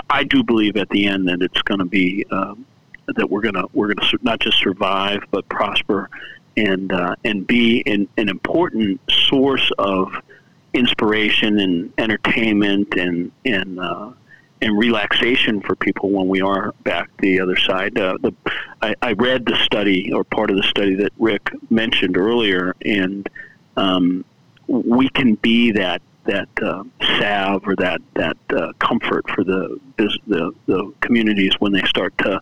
I, 0.09 0.23
do 0.23 0.43
believe 0.43 0.77
at 0.77 0.89
the 0.89 1.07
end 1.07 1.27
that 1.27 1.41
it's 1.41 1.61
going 1.63 1.79
to 1.79 1.85
be 1.85 2.23
um, 2.29 2.67
that 3.07 3.27
we're 3.27 3.41
going 3.41 3.55
to 3.55 3.67
we're 3.73 3.91
going 3.91 4.07
to 4.07 4.19
not 4.21 4.41
just 4.41 4.59
survive 4.59 5.23
but 5.31 5.49
prosper 5.49 6.07
and 6.55 6.93
uh, 6.93 7.15
and 7.23 7.47
be 7.47 7.81
an, 7.87 8.07
an 8.17 8.29
important 8.29 9.01
source 9.09 9.71
of 9.79 10.13
inspiration 10.73 11.59
and 11.59 11.93
entertainment 11.97 12.95
and 12.95 13.31
and 13.45 13.79
uh, 13.79 14.11
and 14.61 14.77
relaxation 14.77 15.59
for 15.61 15.75
people 15.75 16.11
when 16.11 16.27
we 16.27 16.41
are 16.41 16.73
back 16.83 17.09
the 17.17 17.39
other 17.39 17.57
side. 17.57 17.97
Uh, 17.97 18.17
the 18.21 18.33
I, 18.81 18.95
I, 19.01 19.13
read 19.13 19.45
the 19.45 19.55
study 19.63 20.13
or 20.13 20.23
part 20.23 20.51
of 20.51 20.57
the 20.57 20.63
study 20.63 20.95
that 20.95 21.11
Rick 21.17 21.49
mentioned 21.71 22.15
earlier, 22.15 22.75
and 22.85 23.27
um, 23.75 24.23
we 24.67 25.09
can 25.09 25.35
be 25.35 25.71
that 25.71 26.01
that 26.25 26.49
uh, 26.61 26.83
salve 27.19 27.67
or 27.67 27.75
that 27.77 28.01
that 28.13 28.37
uh, 28.55 28.73
comfort 28.73 29.27
for 29.29 29.43
the, 29.43 29.79
the 29.97 30.51
the 30.67 30.93
communities 31.01 31.53
when 31.59 31.71
they 31.71 31.81
start 31.83 32.15
to 32.19 32.39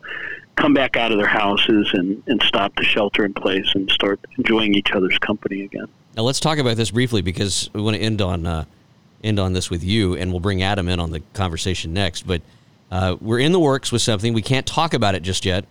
come 0.55 0.73
back 0.73 0.97
out 0.97 1.11
of 1.11 1.17
their 1.17 1.27
houses 1.27 1.89
and, 1.93 2.21
and 2.27 2.43
stop 2.43 2.75
the 2.75 2.83
shelter 2.83 3.23
in 3.23 3.33
place 3.33 3.71
and 3.75 3.89
start 3.89 4.19
enjoying 4.37 4.75
each 4.75 4.91
other's 4.91 5.17
company 5.19 5.63
again. 5.63 5.87
Now 6.15 6.23
let's 6.23 6.39
talk 6.39 6.57
about 6.57 6.77
this 6.77 6.91
briefly 6.91 7.21
because 7.21 7.69
we 7.73 7.81
want 7.81 7.95
to 7.95 8.01
end 8.01 8.21
on 8.21 8.45
uh, 8.45 8.65
end 9.23 9.39
on 9.39 9.53
this 9.53 9.69
with 9.69 9.83
you, 9.83 10.15
and 10.15 10.31
we'll 10.31 10.39
bring 10.39 10.63
Adam 10.63 10.89
in 10.89 10.99
on 10.99 11.11
the 11.11 11.21
conversation 11.33 11.93
next. 11.93 12.25
But 12.25 12.41
uh, 12.91 13.17
we're 13.21 13.39
in 13.39 13.51
the 13.51 13.59
works 13.59 13.91
with 13.91 14.01
something. 14.01 14.33
We 14.33 14.41
can't 14.41 14.65
talk 14.65 14.93
about 14.93 15.15
it 15.15 15.23
just 15.23 15.45
yet, 15.45 15.65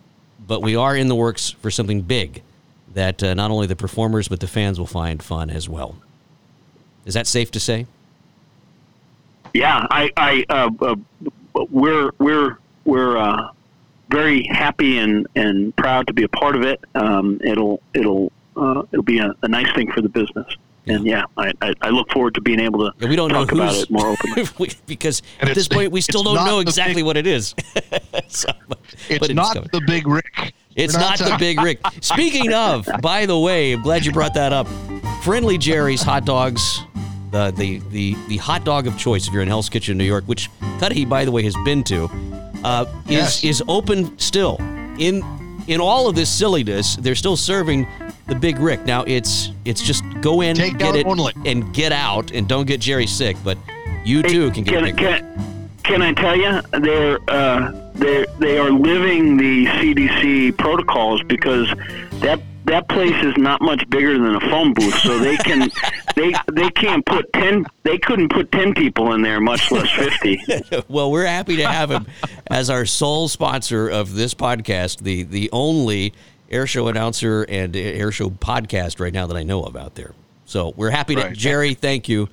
but 0.46 0.62
we 0.62 0.76
are 0.76 0.96
in 0.96 1.08
the 1.08 1.14
works 1.14 1.50
for 1.50 1.70
something 1.70 2.02
big 2.02 2.42
that 2.94 3.22
uh, 3.22 3.34
not 3.34 3.50
only 3.50 3.66
the 3.66 3.76
performers 3.76 4.28
but 4.28 4.40
the 4.40 4.46
fans 4.46 4.78
will 4.78 4.86
find 4.86 5.22
fun 5.22 5.50
as 5.50 5.68
well. 5.68 5.96
Is 7.04 7.14
that 7.14 7.26
safe 7.26 7.50
to 7.52 7.60
say? 7.60 7.86
Yeah, 9.54 9.86
I, 9.90 10.10
I 10.16 10.44
uh, 10.48 10.70
uh, 10.80 10.96
we're 11.70 12.10
we're 12.18 12.58
we're 12.84 13.16
uh, 13.16 13.50
very 14.10 14.44
happy 14.44 14.98
and, 14.98 15.26
and 15.34 15.74
proud 15.76 16.06
to 16.08 16.12
be 16.12 16.22
a 16.22 16.28
part 16.28 16.56
of 16.56 16.62
it. 16.62 16.80
Um, 16.94 17.40
it'll 17.42 17.80
it'll 17.94 18.32
uh, 18.58 18.82
it'll 18.92 19.02
be 19.04 19.18
a, 19.18 19.34
a 19.42 19.48
nice 19.48 19.72
thing 19.74 19.90
for 19.92 20.00
the 20.02 20.08
business. 20.08 20.46
And 20.86 21.04
yeah, 21.04 21.24
I, 21.36 21.52
I, 21.60 21.74
I 21.82 21.90
look 21.90 22.10
forward 22.12 22.34
to 22.36 22.40
being 22.40 22.60
able 22.60 22.78
to 22.80 22.92
Yeah, 22.98 23.08
we 23.10 23.16
don't 23.16 23.30
know 23.30 23.44
talk 23.44 23.52
about 23.52 23.74
who's 23.74 23.82
it 23.82 23.90
more 23.90 24.06
openly. 24.24 24.70
because 24.86 25.20
And 25.38 25.50
at 25.50 25.54
this 25.54 25.68
point 25.68 25.92
we 25.92 26.00
still 26.00 26.22
don't 26.22 26.36
know 26.46 26.60
exactly 26.60 26.96
big- 26.96 27.04
what 27.04 27.16
it 27.16 27.26
is. 27.26 27.54
So, 28.28 28.48
but- 28.68 28.78
It's 29.08 29.18
but 29.26 29.34
not 29.34 29.54
coming. 29.54 29.70
the 29.72 29.80
big 29.86 30.06
Rick. 30.06 30.54
It's 30.76 30.94
We're 30.94 31.00
not 31.00 31.18
the 31.18 31.36
Big 31.38 31.60
Rick. 31.60 31.80
Speaking 32.02 32.52
of, 32.52 32.86
by 33.02 33.26
the 33.26 33.38
way, 33.38 33.72
I'm 33.72 33.82
glad 33.82 34.04
you 34.04 34.12
brought 34.12 34.34
that 34.34 34.52
up. 34.52 34.66
Friendly 35.24 35.56
Jerry's 35.58 36.02
hot 36.02 36.24
dogs, 36.24 36.80
the 37.32 37.50
the 37.56 37.78
the, 37.90 38.16
the 38.28 38.36
hot 38.36 38.64
dog 38.64 38.86
of 38.86 38.96
choice 38.98 39.26
if 39.26 39.32
you're 39.32 39.42
in 39.42 39.48
Hell's 39.48 39.68
Kitchen, 39.68 39.96
New 39.98 40.04
York, 40.04 40.24
which 40.26 40.50
Cudahy, 40.78 41.04
by 41.04 41.24
the 41.24 41.32
way, 41.32 41.42
has 41.42 41.54
been 41.64 41.82
to, 41.84 42.08
uh, 42.64 42.84
is 43.06 43.10
Yes. 43.10 43.44
is 43.44 43.62
open 43.66 44.16
still. 44.18 44.56
In 44.98 45.22
in 45.68 45.80
all 45.80 46.06
of 46.08 46.14
this 46.14 46.30
silliness, 46.30 46.96
they're 46.96 47.14
still 47.14 47.36
serving 47.36 47.86
the 48.28 48.34
Big 48.34 48.58
Rick. 48.58 48.84
Now 48.84 49.04
it's 49.06 49.50
it's 49.64 49.82
just 49.82 50.04
go 50.20 50.42
in, 50.42 50.54
Take 50.56 50.78
get 50.78 50.94
it, 50.94 51.06
only. 51.06 51.32
and 51.46 51.72
get 51.74 51.92
out, 51.92 52.30
and 52.32 52.48
don't 52.48 52.66
get 52.66 52.80
Jerry 52.80 53.06
sick. 53.06 53.36
But 53.42 53.58
you 54.04 54.22
too 54.22 54.50
can 54.52 54.64
get 54.64 54.74
can, 54.74 54.84
Big 54.84 55.00
Rick. 55.00 55.20
can, 55.22 55.70
can 55.82 56.02
I 56.02 56.12
tell 56.12 56.36
you 56.36 56.60
they're 56.80 57.18
uh, 57.28 57.72
they 57.94 58.26
they 58.38 58.58
are 58.58 58.70
living 58.70 59.36
the 59.36 59.66
CDC 59.66 60.56
protocols 60.58 61.22
because 61.24 61.68
that 62.20 62.40
that 62.64 62.86
place 62.90 63.14
is 63.24 63.34
not 63.38 63.62
much 63.62 63.88
bigger 63.88 64.18
than 64.18 64.34
a 64.34 64.40
phone 64.40 64.74
booth, 64.74 64.94
so 64.98 65.18
they 65.18 65.38
can 65.38 65.70
they 66.16 66.34
they 66.52 66.70
can't 66.70 67.04
put 67.06 67.32
ten 67.32 67.64
they 67.82 67.96
couldn't 67.98 68.30
put 68.30 68.52
ten 68.52 68.74
people 68.74 69.14
in 69.14 69.22
there, 69.22 69.40
much 69.40 69.70
less 69.70 69.90
fifty. 69.90 70.38
well, 70.88 71.10
we're 71.10 71.26
happy 71.26 71.56
to 71.56 71.66
have 71.66 71.90
him 71.90 72.06
as 72.50 72.68
our 72.68 72.84
sole 72.84 73.28
sponsor 73.28 73.88
of 73.88 74.14
this 74.14 74.34
podcast, 74.34 74.98
the 75.02 75.22
the 75.22 75.48
only 75.52 76.12
air 76.50 76.66
show 76.66 76.88
announcer 76.88 77.42
and 77.48 77.74
air 77.76 78.10
show 78.12 78.30
podcast 78.30 79.00
right 79.00 79.12
now 79.12 79.26
that 79.26 79.36
I 79.36 79.42
know 79.42 79.62
of 79.64 79.76
out 79.76 79.94
there. 79.94 80.14
So 80.46 80.72
we're 80.76 80.90
happy 80.90 81.14
to, 81.14 81.22
Right. 81.22 81.36
Jerry. 81.36 81.74
Thank 81.74 82.08
you 82.08 82.28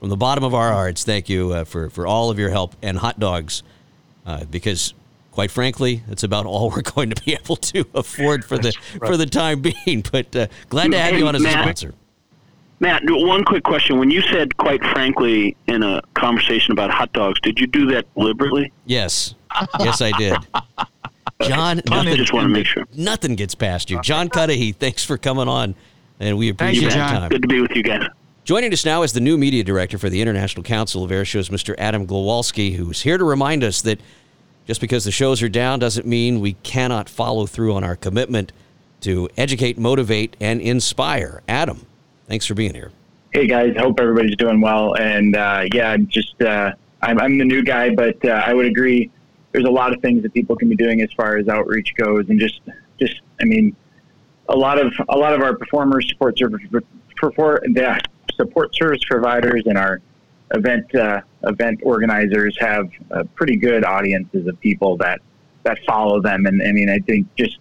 from 0.00 0.08
the 0.08 0.16
bottom 0.16 0.42
of 0.44 0.54
our 0.54 0.72
hearts. 0.72 1.04
Thank 1.04 1.28
you 1.28 1.52
uh, 1.52 1.64
for 1.64 1.88
for 1.90 2.06
all 2.06 2.30
of 2.30 2.38
your 2.38 2.50
help 2.50 2.74
and 2.82 2.98
hot 2.98 3.20
dogs, 3.20 3.62
uh, 4.26 4.44
because 4.44 4.94
quite 5.30 5.50
frankly, 5.50 6.02
it's 6.08 6.22
about 6.24 6.46
all 6.46 6.70
we're 6.74 6.82
going 6.82 7.10
to 7.10 7.22
be 7.24 7.32
able 7.34 7.56
to 7.56 7.84
afford 7.94 8.44
for 8.44 8.58
the 8.58 8.72
for 8.98 9.16
the 9.16 9.26
time 9.26 9.62
being. 9.62 10.04
But 10.12 10.34
uh, 10.34 10.46
glad 10.68 10.90
to 10.90 10.98
have 10.98 11.18
you 11.18 11.26
on 11.28 11.36
as 11.36 11.44
a 11.44 11.50
sponsor. 11.50 11.94
Matt, 12.80 13.02
one 13.04 13.44
quick 13.44 13.62
question: 13.62 13.98
When 13.98 14.10
you 14.10 14.22
said 14.22 14.56
"quite 14.56 14.82
frankly" 14.82 15.54
in 15.66 15.82
a 15.82 16.00
conversation 16.14 16.72
about 16.72 16.90
hot 16.90 17.12
dogs, 17.12 17.38
did 17.40 17.60
you 17.60 17.66
do 17.66 17.86
that 17.92 18.12
deliberately? 18.14 18.72
Yes, 18.86 19.34
yes, 19.78 20.00
I 20.00 20.12
did. 20.12 20.38
John, 21.42 21.80
I 21.90 22.02
nothing, 22.02 22.16
just 22.16 22.32
want 22.32 22.44
to 22.44 22.48
make 22.48 22.66
sure. 22.66 22.84
nothing 22.96 23.34
gets 23.34 23.54
past 23.54 23.90
you. 23.90 24.00
John 24.02 24.28
Cudahy, 24.28 24.72
thanks 24.72 25.04
for 25.04 25.16
coming 25.16 25.48
on, 25.48 25.74
and 26.18 26.36
we 26.36 26.48
appreciate 26.48 26.76
you, 26.76 26.88
your 26.88 26.90
time. 26.90 27.28
Good 27.30 27.42
to 27.42 27.48
be 27.48 27.60
with 27.60 27.74
you 27.74 27.82
guys. 27.82 28.08
Joining 28.44 28.72
us 28.72 28.84
now 28.84 29.02
is 29.02 29.12
the 29.12 29.20
new 29.20 29.38
media 29.38 29.62
director 29.62 29.98
for 29.98 30.08
the 30.08 30.20
International 30.20 30.62
Council 30.62 31.04
of 31.04 31.12
Air 31.12 31.24
Shows, 31.24 31.50
Mr. 31.50 31.74
Adam 31.78 32.06
Glowalski, 32.06 32.74
who's 32.74 33.02
here 33.02 33.16
to 33.16 33.24
remind 33.24 33.62
us 33.62 33.82
that 33.82 34.00
just 34.66 34.80
because 34.80 35.04
the 35.04 35.10
shows 35.10 35.42
are 35.42 35.48
down 35.48 35.78
doesn't 35.78 36.06
mean 36.06 36.40
we 36.40 36.54
cannot 36.54 37.08
follow 37.08 37.46
through 37.46 37.74
on 37.74 37.84
our 37.84 37.96
commitment 37.96 38.52
to 39.02 39.28
educate, 39.36 39.78
motivate, 39.78 40.36
and 40.40 40.60
inspire. 40.60 41.42
Adam, 41.48 41.86
thanks 42.26 42.46
for 42.46 42.54
being 42.54 42.74
here. 42.74 42.92
Hey 43.32 43.46
guys, 43.46 43.74
hope 43.78 44.00
everybody's 44.00 44.36
doing 44.36 44.60
well. 44.60 44.94
And 44.96 45.36
uh, 45.36 45.64
yeah, 45.72 45.96
just 45.96 46.40
uh, 46.42 46.72
I'm, 47.02 47.20
I'm 47.20 47.38
the 47.38 47.44
new 47.44 47.62
guy, 47.62 47.94
but 47.94 48.24
uh, 48.24 48.42
I 48.44 48.54
would 48.54 48.66
agree. 48.66 49.10
There's 49.52 49.64
a 49.64 49.70
lot 49.70 49.92
of 49.92 50.00
things 50.00 50.22
that 50.22 50.32
people 50.32 50.56
can 50.56 50.68
be 50.68 50.76
doing 50.76 51.00
as 51.02 51.12
far 51.12 51.36
as 51.36 51.48
outreach 51.48 51.94
goes, 51.96 52.28
and 52.28 52.38
just 52.38 52.60
just 52.98 53.20
I 53.40 53.44
mean, 53.44 53.74
a 54.48 54.56
lot 54.56 54.78
of 54.78 54.92
a 55.08 55.16
lot 55.16 55.32
of 55.32 55.42
our 55.42 55.56
performers, 55.56 56.08
support 56.08 56.38
service, 56.38 56.60
perfor- 57.20 57.60
yeah, 57.74 57.98
support 58.36 58.74
service 58.74 59.00
providers, 59.04 59.62
and 59.66 59.76
our 59.76 60.00
event 60.52 60.94
uh, 60.94 61.20
event 61.44 61.80
organizers 61.82 62.56
have 62.60 62.90
uh, 63.10 63.24
pretty 63.34 63.56
good 63.56 63.84
audiences 63.84 64.46
of 64.46 64.58
people 64.60 64.96
that 64.98 65.20
that 65.62 65.78
follow 65.86 66.20
them. 66.20 66.46
And 66.46 66.62
I 66.62 66.72
mean, 66.72 66.90
I 66.90 66.98
think 66.98 67.26
just 67.36 67.58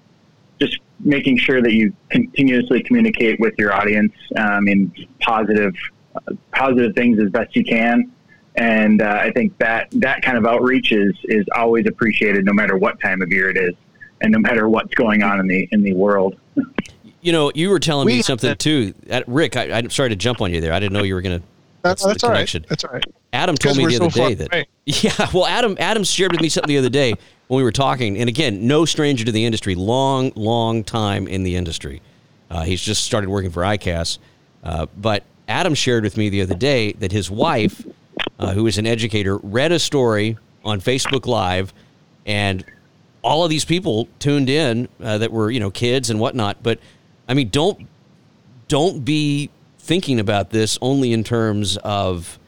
just 0.60 0.80
making 1.00 1.38
sure 1.38 1.62
that 1.62 1.74
you 1.74 1.94
continuously 2.10 2.84
communicate 2.84 3.40
with 3.40 3.54
your 3.58 3.74
audience 3.74 4.14
um, 4.38 4.68
in 4.68 4.92
positive 5.22 5.76
uh, 6.16 6.34
positive 6.54 6.96
things 6.96 7.20
as 7.20 7.30
best 7.30 7.56
you 7.56 7.64
can. 7.64 8.12
And 8.56 9.02
uh, 9.02 9.18
I 9.22 9.32
think 9.32 9.58
that 9.60 9.90
that 9.94 10.22
kind 10.22 10.38
of 10.38 10.46
outreach 10.46 10.92
is 10.92 11.14
is 11.26 11.46
always 11.56 11.86
appreciated, 11.88 12.46
no 12.46 12.54
matter 12.54 12.78
what 12.78 13.00
time 13.00 13.22
of 13.22 13.32
year 13.32 13.50
it 13.50 13.58
is, 13.58 13.74
and 14.22 14.32
no 14.32 14.40
matter 14.40 14.68
what's 14.68 14.94
going 14.96 15.24
on 15.24 15.40
in 15.40 15.48
the 15.48 15.68
in 15.72 15.82
the 15.84 15.94
world. 15.94 16.38
You 17.22 17.34
know, 17.34 17.52
you 17.54 17.70
were 17.70 17.80
telling 17.80 18.06
We 18.06 18.14
me 18.14 18.22
something 18.22 18.50
to- 18.50 18.56
too. 18.56 18.94
Uh, 19.12 19.22
Rick, 19.28 19.58
I, 19.58 19.72
I'm 19.74 19.90
sorry 19.90 20.08
to 20.08 20.16
jump 20.16 20.40
on 20.40 20.54
you 20.54 20.62
there. 20.62 20.72
I 20.72 20.80
didn't 20.80 20.94
know 20.94 21.04
you 21.04 21.16
were 21.16 21.22
going 21.22 21.42
to. 21.42 21.46
That's, 21.82 22.02
the 22.02 22.08
that's 22.08 22.24
all 22.24 22.30
right. 22.30 22.36
connection. 22.38 22.66
That's 22.70 22.86
all 22.86 22.92
right. 22.94 23.04
Adam 23.34 23.56
told 23.58 23.76
me 23.76 23.84
we're 23.84 23.90
the 23.90 23.98
so 23.98 24.06
other 24.06 24.30
day 24.30 24.34
that 24.36 24.54
away. 24.54 24.68
yeah, 24.86 25.28
well, 25.34 25.46
Adam 25.46 25.76
Adam 25.80 26.06
shared 26.06 26.32
with 26.32 26.40
me 26.40 26.48
something 26.48 26.70
the 26.70 26.78
other 26.78 26.88
day 26.90 27.14
when 27.48 27.58
we 27.58 27.64
were 27.64 27.74
talking, 27.74 28.18
and 28.18 28.30
again, 28.30 28.68
no 28.68 28.86
stranger 28.86 29.26
to 29.26 29.34
the 29.34 29.44
industry, 29.44 29.76
long 29.76 30.32
long 30.36 30.82
time 30.86 31.28
in 31.28 31.44
the 31.44 31.58
industry. 31.58 32.02
Uh, 32.50 32.64
he's 32.64 32.82
just 32.82 33.04
started 33.04 33.30
working 33.30 33.52
for 33.52 33.64
ICAS, 33.64 34.18
uh, 34.64 34.86
but 34.98 35.24
Adam 35.50 35.76
shared 35.76 36.04
with 36.06 36.16
me 36.16 36.30
the 36.30 36.42
other 36.42 36.56
day 36.56 36.94
that 36.94 37.12
his 37.12 37.30
wife, 37.30 37.86
uh, 38.40 38.54
who 38.54 38.68
is 38.68 38.78
an 38.78 38.86
educator, 38.86 39.38
read 39.38 39.72
a 39.72 39.80
story 39.80 40.38
on 40.64 40.80
Facebook 40.80 41.26
Live, 41.26 41.74
and 42.26 42.64
all 43.22 43.44
of 43.44 43.50
these 43.50 43.66
people 43.66 44.08
tuned 44.20 44.50
in 44.50 44.88
uh, 45.02 45.18
that 45.18 45.32
were 45.32 45.52
you 45.52 45.60
know 45.60 45.72
kids 45.72 46.10
and 46.10 46.20
whatnot. 46.20 46.62
But 46.64 46.80
I 47.28 47.34
mean, 47.34 47.50
don't 47.50 47.88
don't 48.68 49.04
be 49.04 49.50
thinking 49.80 50.20
about 50.20 50.52
this 50.52 50.78
only 50.82 51.14
in 51.14 51.24
terms 51.24 51.78
of 51.78 52.40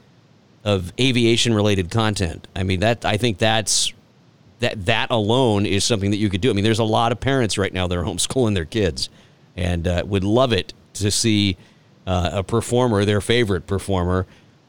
of 0.63 0.93
aviation 0.99 1.53
related 1.53 1.89
content. 1.89 2.47
I 2.55 2.63
mean 2.63 2.79
that 2.81 3.05
I 3.05 3.17
think 3.17 3.37
that's 3.37 3.93
that 4.59 4.85
that 4.85 5.09
alone 5.09 5.65
is 5.65 5.83
something 5.83 6.11
that 6.11 6.17
you 6.17 6.29
could 6.29 6.41
do. 6.41 6.49
I 6.49 6.53
mean, 6.53 6.63
there's 6.63 6.79
a 6.79 6.83
lot 6.83 7.11
of 7.11 7.19
parents 7.19 7.57
right 7.57 7.73
now 7.73 7.87
that 7.87 7.97
are 7.97 8.03
homeschooling 8.05 8.53
their 8.53 8.65
kids 8.65 9.09
and 9.57 9.87
uh, 9.87 10.03
would 10.05 10.23
love 10.23 10.53
it 10.53 10.73
to 10.93 11.11
see 11.11 11.57
uh, 12.07 12.29
a 12.33 12.43
performer, 12.43 13.05
their 13.05 13.21
favorite 13.21 13.67
performer, 13.67 14.25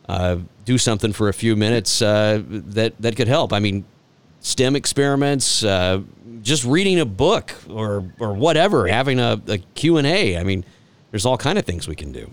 uh, 0.09 0.38
do 0.64 0.79
something 0.79 1.12
for 1.12 1.29
a 1.29 1.33
few 1.33 1.57
minutes 1.57 2.03
uh, 2.03 2.42
that 2.48 2.94
that 3.01 3.16
could 3.16 3.29
help. 3.29 3.53
I 3.53 3.59
mean, 3.59 3.85
STEM 4.40 4.77
experiments, 4.77 5.64
uh, 5.64 6.03
just 6.42 6.64
reading 6.64 7.01
a 7.01 7.07
book 7.07 7.55
or 7.68 8.12
or 8.18 8.33
whatever, 8.35 8.87
having 8.87 9.20
a, 9.20 9.40
a 9.48 9.59
Q 9.59 9.96
and 9.98 10.07
A. 10.07 10.37
I 10.37 10.42
mean, 10.42 10.64
there's 11.11 11.27
all 11.27 11.38
kind 11.38 11.59
of 11.59 11.64
things 11.64 11.87
we 11.88 11.96
can 11.96 12.12
do. 12.12 12.31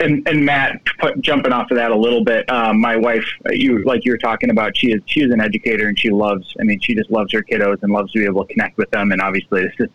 And, 0.00 0.26
and 0.28 0.44
Matt, 0.44 0.84
put, 0.98 1.20
jumping 1.20 1.52
off 1.52 1.70
of 1.70 1.76
that 1.76 1.92
a 1.92 1.96
little 1.96 2.24
bit, 2.24 2.50
um, 2.50 2.80
my 2.80 2.96
wife, 2.96 3.24
you 3.50 3.84
like 3.84 4.04
you 4.04 4.10
were 4.10 4.18
talking 4.18 4.50
about, 4.50 4.76
she 4.76 4.88
is 4.88 5.00
she 5.06 5.20
is 5.20 5.32
an 5.32 5.40
educator 5.40 5.86
and 5.88 5.98
she 5.98 6.10
loves. 6.10 6.52
I 6.60 6.64
mean, 6.64 6.80
she 6.80 6.94
just 6.94 7.10
loves 7.10 7.32
her 7.32 7.42
kiddos 7.42 7.82
and 7.82 7.92
loves 7.92 8.10
to 8.12 8.18
be 8.18 8.24
able 8.24 8.44
to 8.44 8.52
connect 8.52 8.76
with 8.76 8.90
them. 8.90 9.12
And 9.12 9.20
obviously, 9.20 9.62
this 9.62 9.74
is 9.78 9.88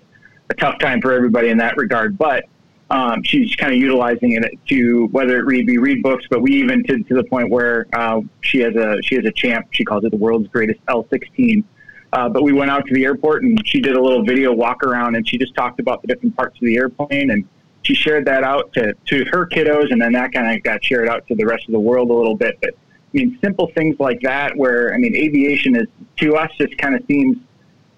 a 0.50 0.54
tough 0.54 0.80
time 0.80 1.02
for 1.02 1.12
everybody 1.12 1.50
in 1.50 1.58
that 1.58 1.76
regard. 1.78 2.18
But 2.18 2.46
um, 2.92 3.22
she's 3.24 3.56
kind 3.56 3.72
of 3.72 3.80
utilizing 3.80 4.32
it 4.32 4.44
to 4.70 5.08
whether 5.08 5.38
it 5.38 5.46
read, 5.46 5.68
be 5.68 5.78
read 5.78 6.02
books, 6.02 6.26
but 6.30 6.42
we 6.42 6.54
even 6.54 6.84
to, 6.86 7.04
to 7.04 7.16
the 7.16 7.24
point 7.24 7.50
where 7.50 7.86
uh, 7.94 8.22
she 8.42 8.60
has 8.60 8.76
a 8.76 9.00
she 9.04 9.16
has 9.16 9.26
a 9.26 9.32
champ. 9.32 9.68
She 9.72 9.86
calls 9.86 10.04
it 10.06 10.12
the 10.12 10.18
world's 10.18 10.48
greatest 10.48 10.84
L16. 10.88 11.64
Uh, 12.12 12.28
but 12.28 12.42
we 12.42 12.52
went 12.52 12.72
out 12.72 12.86
to 12.88 12.94
the 12.94 13.06
airport 13.06 13.44
and 13.44 13.62
she 13.68 13.80
did 13.80 13.96
a 13.96 14.02
little 14.02 14.24
video 14.24 14.52
walk 14.52 14.84
around 14.84 15.16
and 15.16 15.28
she 15.28 15.38
just 15.38 15.54
talked 15.54 15.80
about 15.80 16.02
the 16.02 16.08
different 16.08 16.36
parts 16.36 16.56
of 16.56 16.66
the 16.66 16.76
airplane 16.76 17.30
and 17.30 17.48
she 17.84 17.94
shared 17.94 18.26
that 18.26 18.44
out 18.44 18.74
to, 18.74 18.94
to 19.06 19.24
her 19.32 19.46
kiddos 19.46 19.92
and 19.92 20.02
then 20.02 20.12
that 20.14 20.34
kind 20.34 20.56
of 20.56 20.64
got 20.64 20.84
shared 20.84 21.08
out 21.08 21.28
to 21.28 21.36
the 21.36 21.46
rest 21.46 21.68
of 21.68 21.72
the 21.72 21.80
world 21.80 22.10
a 22.10 22.14
little 22.14 22.36
bit. 22.36 22.58
But 22.62 22.72
I 22.72 22.78
mean, 23.14 23.38
simple 23.44 23.72
things 23.76 24.00
like 24.00 24.22
that 24.22 24.58
where, 24.58 24.92
I 24.94 24.98
mean, 24.98 25.16
aviation 25.16 25.76
is 25.76 25.88
to 26.18 26.36
us 26.36 26.50
just 26.58 26.76
kind 26.80 26.96
of 26.96 27.04
seems 27.06 27.38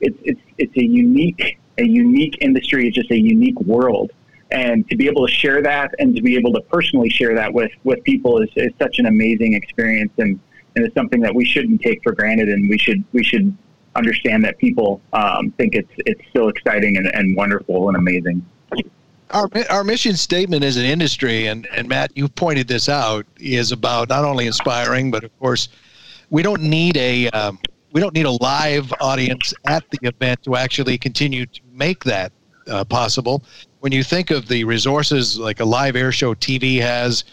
it's, 0.01 0.17
it's, 0.23 0.41
it's 0.58 0.75
a 0.75 0.84
unique, 0.84 1.58
a 1.77 1.86
unique 1.86 2.38
industry. 2.41 2.88
It's 2.88 2.95
just 2.95 3.12
a 3.12 3.19
unique 3.19 3.60
world. 3.62 4.12
And 4.51 4.87
to 4.89 4.97
be 4.97 5.07
able 5.07 5.25
to 5.25 5.31
share 5.31 5.61
that 5.61 5.93
and 5.99 6.15
to 6.15 6.21
be 6.21 6.35
able 6.35 6.53
to 6.53 6.61
personally 6.61 7.09
share 7.09 7.33
that 7.35 7.53
with, 7.53 7.71
with 7.83 8.03
people 8.03 8.41
is, 8.41 8.49
is 8.55 8.71
such 8.79 8.99
an 8.99 9.05
amazing 9.05 9.53
experience. 9.53 10.11
And, 10.17 10.39
and 10.75 10.85
it's 10.85 10.93
something 10.93 11.21
that 11.21 11.33
we 11.33 11.45
shouldn't 11.45 11.81
take 11.81 12.03
for 12.03 12.11
granted. 12.11 12.49
And 12.49 12.69
we 12.69 12.77
should, 12.77 13.03
we 13.13 13.23
should 13.23 13.55
understand 13.95 14.43
that 14.43 14.57
people 14.57 15.01
um, 15.13 15.51
think 15.51 15.75
it's, 15.75 15.91
it's 15.97 16.21
still 16.29 16.49
exciting 16.49 16.97
and, 16.97 17.07
and 17.07 17.35
wonderful 17.35 17.87
and 17.87 17.97
amazing. 17.97 18.45
Our, 19.31 19.47
our 19.69 19.83
mission 19.85 20.17
statement 20.17 20.63
as 20.63 20.75
an 20.75 20.83
industry, 20.83 21.47
and, 21.47 21.65
and 21.73 21.87
Matt, 21.87 22.11
you 22.15 22.27
pointed 22.27 22.67
this 22.67 22.89
out, 22.89 23.25
is 23.39 23.71
about 23.71 24.09
not 24.09 24.25
only 24.25 24.45
inspiring, 24.45 25.09
but 25.09 25.23
of 25.23 25.39
course, 25.39 25.69
we 26.29 26.43
don't 26.43 26.61
need 26.61 26.97
a 26.97 27.29
um, 27.29 27.59
we 27.91 28.01
don't 28.01 28.13
need 28.13 28.25
a 28.25 28.31
live 28.31 28.91
audience 29.01 29.53
at 29.65 29.83
the 29.91 29.99
event 30.03 30.41
to 30.43 30.55
actually 30.55 30.97
continue 30.97 31.45
to 31.45 31.61
make 31.71 32.03
that 32.05 32.31
uh, 32.67 32.83
possible. 32.85 33.43
When 33.81 33.91
you 33.91 34.03
think 34.03 34.29
of 34.29 34.47
the 34.47 34.63
resources 34.63 35.39
like 35.39 35.59
a 35.59 35.65
live 35.65 35.95
air 35.95 36.11
show 36.11 36.35
TV 36.35 36.79
has, 36.81 37.23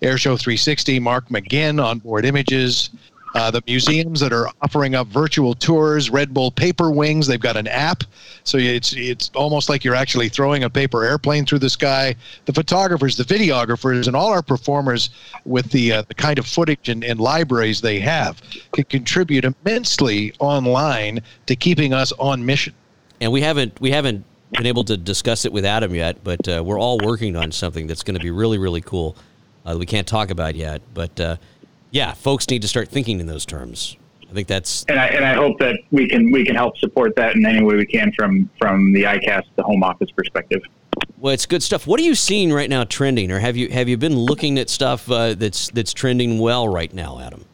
Air 0.00 0.16
Show 0.16 0.38
360, 0.38 0.98
Mark 1.00 1.28
McGinn 1.28 1.84
on 1.84 1.98
board 1.98 2.24
images, 2.24 2.88
uh, 3.34 3.50
the 3.50 3.62
museums 3.66 4.20
that 4.20 4.32
are 4.32 4.48
offering 4.62 4.94
up 4.94 5.08
virtual 5.08 5.52
tours, 5.52 6.08
Red 6.08 6.32
Bull 6.32 6.50
Paper 6.50 6.90
Wings. 6.90 7.26
They've 7.26 7.38
got 7.38 7.58
an 7.58 7.66
app, 7.66 8.04
so 8.44 8.56
it's 8.56 8.94
it's 8.94 9.30
almost 9.34 9.68
like 9.68 9.84
you're 9.84 9.94
actually 9.94 10.30
throwing 10.30 10.64
a 10.64 10.70
paper 10.70 11.04
airplane 11.04 11.44
through 11.44 11.58
the 11.58 11.68
sky. 11.68 12.16
The 12.46 12.54
photographers, 12.54 13.18
the 13.18 13.24
videographers, 13.24 14.06
and 14.06 14.16
all 14.16 14.28
our 14.28 14.42
performers 14.42 15.10
with 15.44 15.70
the 15.72 15.92
uh, 15.92 16.02
the 16.08 16.14
kind 16.14 16.38
of 16.38 16.46
footage 16.46 16.88
and, 16.88 17.04
and 17.04 17.20
libraries 17.20 17.82
they 17.82 18.00
have 18.00 18.40
can 18.72 18.84
contribute 18.84 19.44
immensely 19.44 20.32
online 20.38 21.20
to 21.44 21.54
keeping 21.54 21.92
us 21.92 22.12
on 22.12 22.46
mission. 22.46 22.72
And 23.20 23.30
we 23.30 23.42
haven't 23.42 23.78
we 23.78 23.90
haven't 23.90 24.24
been 24.52 24.66
able 24.66 24.84
to 24.84 24.96
discuss 24.96 25.44
it 25.44 25.52
with 25.52 25.64
Adam 25.64 25.94
yet, 25.94 26.22
but 26.24 26.48
uh, 26.48 26.62
we're 26.64 26.78
all 26.78 26.98
working 26.98 27.36
on 27.36 27.52
something 27.52 27.86
that's 27.86 28.02
going 28.02 28.16
to 28.16 28.22
be 28.22 28.30
really 28.30 28.58
really 28.58 28.80
cool. 28.80 29.16
Uh, 29.64 29.76
we 29.78 29.86
can't 29.86 30.06
talk 30.06 30.30
about 30.30 30.54
yet, 30.54 30.80
but 30.94 31.20
uh, 31.20 31.36
yeah, 31.90 32.12
folks 32.12 32.48
need 32.48 32.62
to 32.62 32.68
start 32.68 32.88
thinking 32.88 33.20
in 33.20 33.26
those 33.26 33.44
terms. 33.44 33.96
I 34.30 34.34
think 34.34 34.46
that's 34.46 34.84
and 34.88 34.98
I 34.98 35.06
and 35.06 35.24
I 35.24 35.34
hope 35.34 35.58
that 35.58 35.78
we 35.90 36.08
can 36.08 36.30
we 36.30 36.44
can 36.44 36.54
help 36.54 36.76
support 36.78 37.16
that 37.16 37.34
in 37.34 37.46
any 37.46 37.62
way 37.62 37.76
we 37.76 37.86
can 37.86 38.12
from 38.12 38.50
from 38.58 38.92
the 38.92 39.04
ICAS, 39.04 39.44
the 39.56 39.62
home 39.62 39.82
office 39.82 40.10
perspective. 40.10 40.62
Well, 41.18 41.32
it's 41.32 41.46
good 41.46 41.62
stuff. 41.62 41.86
What 41.86 41.98
are 41.98 42.02
you 42.02 42.14
seeing 42.14 42.52
right 42.52 42.68
now 42.68 42.84
trending, 42.84 43.30
or 43.32 43.38
have 43.38 43.56
you 43.56 43.70
have 43.70 43.88
you 43.88 43.96
been 43.96 44.16
looking 44.16 44.58
at 44.58 44.68
stuff 44.68 45.10
uh, 45.10 45.34
that's 45.34 45.70
that's 45.70 45.92
trending 45.92 46.38
well 46.38 46.68
right 46.68 46.92
now, 46.92 47.18
Adam? 47.20 47.44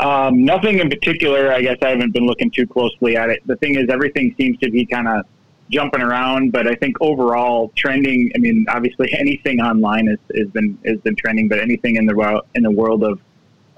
Um, 0.00 0.44
nothing 0.44 0.80
in 0.80 0.90
particular. 0.90 1.52
I 1.52 1.62
guess 1.62 1.78
I 1.80 1.90
haven't 1.90 2.12
been 2.12 2.26
looking 2.26 2.50
too 2.50 2.66
closely 2.66 3.16
at 3.16 3.30
it. 3.30 3.46
The 3.46 3.56
thing 3.56 3.76
is, 3.76 3.88
everything 3.88 4.34
seems 4.36 4.58
to 4.58 4.70
be 4.70 4.84
kind 4.84 5.06
of 5.06 5.24
jumping 5.70 6.02
around, 6.02 6.52
but 6.52 6.66
I 6.66 6.74
think 6.74 6.96
overall 7.00 7.72
trending. 7.76 8.30
I 8.34 8.38
mean, 8.38 8.66
obviously 8.68 9.12
anything 9.18 9.60
online 9.60 10.06
has, 10.06 10.18
has 10.36 10.48
been 10.48 10.78
has 10.84 10.98
been 10.98 11.16
trending, 11.16 11.48
but 11.48 11.58
anything 11.58 11.96
in 11.96 12.06
the 12.06 12.14
world 12.14 12.42
in 12.54 12.62
the 12.62 12.70
world 12.70 13.04
of 13.04 13.20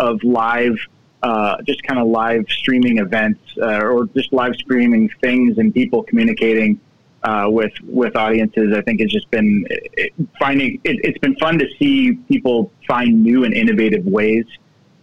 of 0.00 0.22
live, 0.24 0.76
uh, 1.22 1.62
just 1.62 1.82
kind 1.84 2.00
of 2.00 2.08
live 2.08 2.46
streaming 2.48 2.98
events 2.98 3.40
uh, 3.62 3.80
or 3.80 4.06
just 4.06 4.32
live 4.32 4.54
streaming 4.56 5.08
things 5.20 5.58
and 5.58 5.72
people 5.72 6.02
communicating 6.02 6.80
uh, 7.24 7.46
with 7.48 7.72
with 7.84 8.16
audiences, 8.16 8.74
I 8.76 8.82
think 8.82 9.00
it's 9.00 9.12
just 9.12 9.30
been 9.30 9.66
it, 9.70 10.12
finding. 10.38 10.80
It, 10.84 11.00
it's 11.02 11.18
been 11.18 11.36
fun 11.36 11.58
to 11.58 11.66
see 11.78 12.12
people 12.28 12.70
find 12.86 13.22
new 13.22 13.44
and 13.44 13.54
innovative 13.54 14.04
ways 14.04 14.44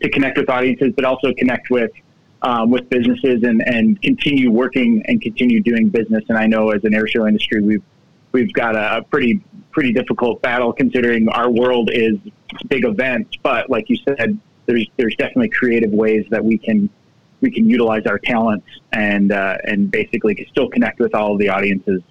to 0.02 0.10
connect 0.10 0.38
with 0.38 0.50
audiences, 0.50 0.94
but 0.96 1.06
also 1.06 1.34
connect 1.34 1.70
with 1.70 1.92
um, 2.42 2.70
with 2.70 2.90
businesses 2.90 3.44
and, 3.44 3.62
and 3.68 4.02
continue 4.02 4.52
working 4.52 5.04
and 5.08 5.22
continue 5.22 5.62
doing 5.62 5.90
business. 5.90 6.24
And 6.30 6.38
I 6.38 6.48
know 6.48 6.70
as 6.72 6.84
an 6.84 6.92
airshow 6.94 7.28
industry, 7.28 7.62
we've 7.62 7.84
we've 8.32 8.54
got 8.54 8.76
a 8.76 9.04
pretty 9.10 9.42
pretty 9.72 9.94
difficult 9.94 10.42
battle 10.42 10.74
considering 10.74 11.30
our 11.30 11.50
world 11.50 11.90
is 11.92 12.18
big 12.68 12.86
events. 12.86 13.38
But 13.44 13.70
like 13.70 13.90
you 13.90 13.98
said, 13.98 14.40
there's 14.66 14.88
there's 14.98 15.16
definitely 15.16 15.50
creative 15.50 15.92
ways 15.92 16.26
that 16.30 16.44
we 16.44 16.58
can 16.58 16.90
we 17.42 17.52
can 17.52 17.68
utilize 17.68 18.06
our 18.06 18.20
talents 18.20 18.68
and 18.92 19.32
uh, 19.32 19.58
and 19.64 19.92
basically 19.92 20.48
still 20.52 20.70
connect 20.70 21.00
with 21.00 21.14
all 21.16 21.34
of 21.34 21.40
the 21.40 21.50
audiences 21.50 22.02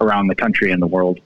around 0.00 0.28
the 0.28 0.34
country 0.34 0.70
and 0.72 0.80
the 0.80 0.86
world. 0.86 1.20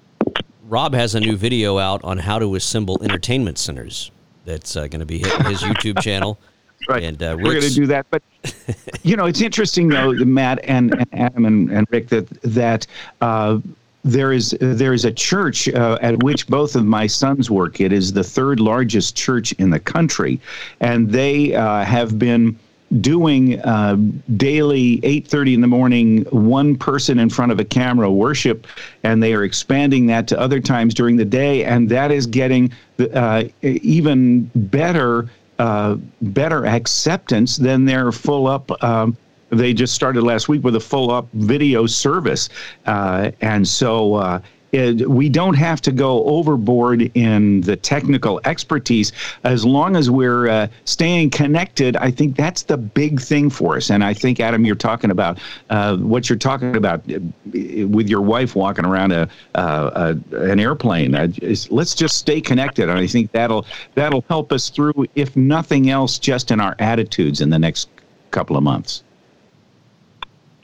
Rob 0.67 0.95
has 0.95 1.15
a 1.15 1.21
new 1.21 1.37
video 1.37 1.79
out 1.79 2.03
on 2.05 2.19
how 2.19 2.39
to 2.39 2.55
assemble 2.55 3.03
entertainment 3.03 3.59
centers. 3.59 4.11
That's 4.47 4.77
uh, 4.77 4.89
going 4.89 5.01
to 5.01 5.07
be 5.07 5.19
his 5.19 5.63
YouTube 5.63 6.01
channel. 6.01 6.39
Right. 6.89 7.03
And 7.03 7.23
uh, 7.23 7.37
we're 7.39 7.53
going 7.53 7.63
to 7.63 7.75
do 7.75 7.87
that. 7.87 8.07
But 8.11 8.23
you 9.03 9.17
know, 9.17 9.27
it's 9.27 9.41
interesting 9.41 9.89
though, 9.89 10.13
Matt 10.13 10.61
and, 10.65 10.95
and 10.95 11.09
Adam 11.13 11.45
and, 11.47 11.71
and, 11.71 11.87
Rick, 11.91 12.09
that 12.09 12.29
that 12.43 12.87
uh, 13.21 13.61
there 14.05 14.33
is 14.33 14.57
there 14.61 14.93
is 14.93 15.05
a 15.05 15.13
church 15.13 15.69
uh, 15.69 15.99
at 16.03 16.23
which 16.23 16.47
both 16.47 16.77
of 16.77 16.85
my 16.85 17.07
sons 17.07 17.51
work. 17.51 17.81
It 17.81 17.93
is 17.93 18.13
the 18.13 18.25
third 18.25 18.61
largest 18.61 19.17
church 19.17 19.53
in 19.53 19.71
the 19.71 19.81
country, 19.81 20.41
and 20.81 21.11
they 21.11 21.55
uh, 21.55 21.85
have 21.85 22.19
been 22.19 22.59
doing 23.01 23.61
uh, 23.63 23.97
daily 24.37 25.01
8.30 25.01 25.55
in 25.55 25.61
the 25.61 25.67
morning 25.67 26.23
one 26.31 26.77
person 26.77 27.19
in 27.19 27.29
front 27.29 27.51
of 27.51 27.59
a 27.59 27.65
camera 27.65 28.13
worship 28.13 28.67
and 29.03 29.23
they 29.23 29.35
are 29.35 29.43
expanding 29.43 30.07
that 30.07 30.29
to 30.29 30.39
other 30.39 30.61
times 30.61 30.95
during 30.95 31.17
the 31.17 31.25
day 31.25 31.65
and 31.65 31.89
that 31.89 32.13
is 32.13 32.27
getting 32.27 32.73
uh, 33.15 33.45
even 33.63 34.49
better 34.55 35.29
uh, 35.59 35.97
better 36.23 36.67
acceptance 36.67 37.57
than 37.57 37.85
their 37.85 38.13
full 38.13 38.47
up. 38.47 38.83
Um, 38.83 39.17
they 39.51 39.73
just 39.73 39.95
started 39.95 40.23
last 40.23 40.49
week 40.49 40.65
with 40.65 40.77
a 40.77 40.81
full 40.81 41.11
up 41.11 41.29
video 41.35 41.87
service, 41.87 42.49
uh, 42.87 43.31
and 43.41 43.67
so 43.67 44.15
uh, 44.15 44.41
it, 44.75 45.09
we 45.09 45.29
don't 45.29 45.55
have 45.55 45.81
to 45.83 45.93
go 45.93 46.25
overboard 46.25 47.03
in 47.15 47.61
the 47.61 47.77
technical 47.77 48.41
expertise 48.45 49.13
as 49.45 49.65
long 49.65 49.95
as 49.95 50.11
we're 50.11 50.49
uh, 50.49 50.67
staying 50.85 51.31
connected. 51.31 51.97
I 51.97 52.11
think 52.11 52.37
that's 52.37 52.63
the 52.63 52.77
big 52.77 53.21
thing 53.21 53.51
for 53.51 53.77
us. 53.77 53.91
And 53.91 54.03
I 54.03 54.13
think, 54.13 54.41
Adam, 54.41 54.65
you're 54.65 54.75
talking 54.75 55.11
about 55.11 55.39
uh, 55.71 55.97
what 55.99 56.29
you're 56.29 56.39
talking 56.39 56.77
about 56.77 57.01
uh, 57.11 57.21
with 57.87 58.09
your 58.09 58.21
wife 58.21 58.57
walking 58.57 58.85
around 58.85 59.13
a, 59.13 59.29
uh, 59.55 60.15
a 60.33 60.37
an 60.51 60.59
airplane. 60.59 61.15
Uh, 61.15 61.29
let's 61.71 61.95
just 61.95 62.17
stay 62.19 62.41
connected, 62.41 62.89
and 62.89 62.99
I 62.99 63.07
think 63.07 63.31
that'll 63.31 63.67
that'll 63.95 64.25
help 64.29 64.53
us 64.53 64.71
through, 64.71 65.07
if 65.15 65.37
nothing 65.37 65.91
else, 65.91 66.19
just 66.19 66.51
in 66.51 66.61
our 66.61 66.75
attitudes 66.81 67.41
in 67.41 67.51
the 67.51 67.59
next 67.59 67.89
couple 68.33 68.57
of 68.57 68.65
months. 68.65 69.05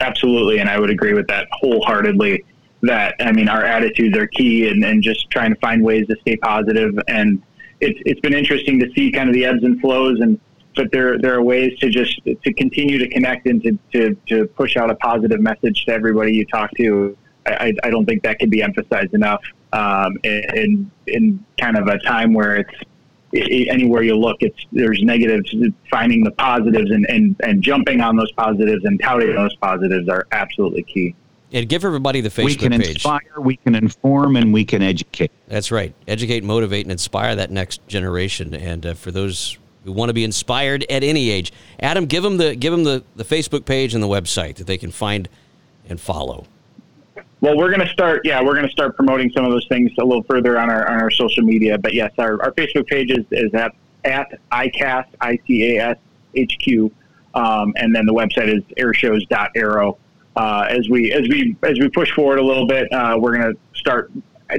Absolutely, 0.01 0.59
and 0.59 0.69
I 0.69 0.79
would 0.79 0.89
agree 0.89 1.13
with 1.13 1.27
that 1.27 1.47
wholeheartedly 1.51 2.43
that 2.81 3.15
I 3.19 3.31
mean 3.31 3.47
our 3.47 3.63
attitudes 3.63 4.17
are 4.17 4.27
key 4.27 4.67
and, 4.69 4.83
and 4.83 5.03
just 5.03 5.29
trying 5.29 5.53
to 5.53 5.59
find 5.59 5.83
ways 5.83 6.07
to 6.07 6.15
stay 6.21 6.37
positive. 6.37 6.97
and 7.07 7.41
it's 7.79 7.99
it's 8.05 8.19
been 8.21 8.33
interesting 8.33 8.79
to 8.79 8.91
see 8.93 9.11
kind 9.11 9.27
of 9.27 9.33
the 9.33 9.45
ebbs 9.45 9.63
and 9.63 9.81
flows 9.81 10.19
and 10.19 10.39
but 10.75 10.91
there 10.91 11.17
there 11.19 11.33
are 11.33 11.41
ways 11.41 11.77
to 11.79 11.89
just 11.89 12.21
to 12.25 12.53
continue 12.53 12.97
to 12.97 13.07
connect 13.09 13.45
and 13.47 13.61
to, 13.63 13.77
to, 13.91 14.15
to 14.27 14.47
push 14.47 14.77
out 14.77 14.89
a 14.89 14.95
positive 14.95 15.41
message 15.41 15.85
to 15.85 15.91
everybody 15.91 16.33
you 16.33 16.45
talk 16.45 16.71
to. 16.77 17.17
I, 17.45 17.73
I 17.83 17.89
don't 17.89 18.05
think 18.05 18.21
that 18.23 18.37
can 18.37 18.49
be 18.49 18.61
emphasized 18.61 19.13
enough 19.13 19.41
um, 19.73 20.17
in 20.23 20.91
in 21.07 21.43
kind 21.59 21.77
of 21.77 21.87
a 21.87 21.97
time 21.99 22.33
where 22.33 22.57
it's 22.57 22.73
it, 23.33 23.69
anywhere 23.69 24.03
you 24.03 24.15
look, 24.17 24.37
it's 24.41 24.65
there's 24.71 25.01
negatives. 25.01 25.53
Finding 25.89 26.23
the 26.23 26.31
positives 26.31 26.91
and, 26.91 27.05
and, 27.09 27.35
and 27.43 27.61
jumping 27.61 28.01
on 28.01 28.15
those 28.15 28.31
positives 28.33 28.83
and 28.85 29.01
touting 29.01 29.33
those 29.35 29.55
positives 29.57 30.09
are 30.09 30.27
absolutely 30.31 30.83
key. 30.83 31.15
And 31.53 31.67
give 31.67 31.83
everybody 31.83 32.21
the 32.21 32.29
Facebook 32.29 32.45
We 32.45 32.55
can 32.55 32.71
page. 32.71 32.89
inspire, 32.91 33.21
we 33.39 33.57
can 33.57 33.75
inform, 33.75 34.37
and 34.37 34.53
we 34.53 34.63
can 34.63 34.81
educate. 34.81 35.31
That's 35.47 35.69
right. 35.69 35.93
Educate, 36.07 36.43
motivate, 36.45 36.85
and 36.85 36.91
inspire 36.91 37.35
that 37.35 37.51
next 37.51 37.85
generation. 37.87 38.53
And 38.53 38.85
uh, 38.85 38.93
for 38.93 39.11
those 39.11 39.57
who 39.83 39.91
want 39.91 40.09
to 40.09 40.13
be 40.13 40.23
inspired 40.23 40.85
at 40.89 41.03
any 41.03 41.29
age, 41.29 41.51
Adam, 41.81 42.05
give 42.05 42.23
them 42.23 42.37
the 42.37 42.55
give 42.55 42.71
them 42.71 42.85
the, 42.85 43.03
the 43.17 43.25
Facebook 43.25 43.65
page 43.65 43.93
and 43.93 44.01
the 44.01 44.07
website 44.07 44.55
that 44.55 44.67
they 44.67 44.77
can 44.77 44.91
find 44.91 45.27
and 45.89 45.99
follow. 45.99 46.45
Well, 47.41 47.57
we're 47.57 47.69
going 47.69 47.85
to 47.85 47.91
start. 47.91 48.21
Yeah, 48.23 48.41
we're 48.41 48.53
going 48.53 48.67
to 48.67 48.71
start 48.71 48.95
promoting 48.95 49.29
some 49.31 49.43
of 49.43 49.51
those 49.51 49.67
things 49.67 49.91
a 49.99 50.05
little 50.05 50.23
further 50.23 50.57
on 50.57 50.69
our 50.69 50.87
on 50.87 51.01
our 51.01 51.11
social 51.11 51.43
media. 51.43 51.77
But 51.77 51.93
yes, 51.93 52.11
our, 52.17 52.41
our 52.43 52.51
Facebook 52.51 52.87
page 52.87 53.11
is, 53.11 53.25
is 53.31 53.53
at 53.53 53.75
at 54.05 54.39
ICAST 54.51 55.07
I 55.19 55.37
C 55.45 55.75
A 55.75 55.89
S 55.89 55.97
H 56.33 56.57
Q, 56.59 56.91
um, 57.33 57.73
and 57.75 57.93
then 57.93 58.05
the 58.05 58.13
website 58.13 58.47
is 58.47 58.63
airshows.aero 58.77 59.97
uh, 60.35 60.65
as 60.69 60.87
we 60.89 61.11
as 61.11 61.27
we 61.27 61.55
as 61.63 61.79
we 61.79 61.89
push 61.89 62.11
forward 62.11 62.39
a 62.39 62.43
little 62.43 62.67
bit, 62.67 62.91
uh, 62.93 63.17
we're 63.19 63.37
going 63.37 63.53
to 63.53 63.59
start 63.77 64.11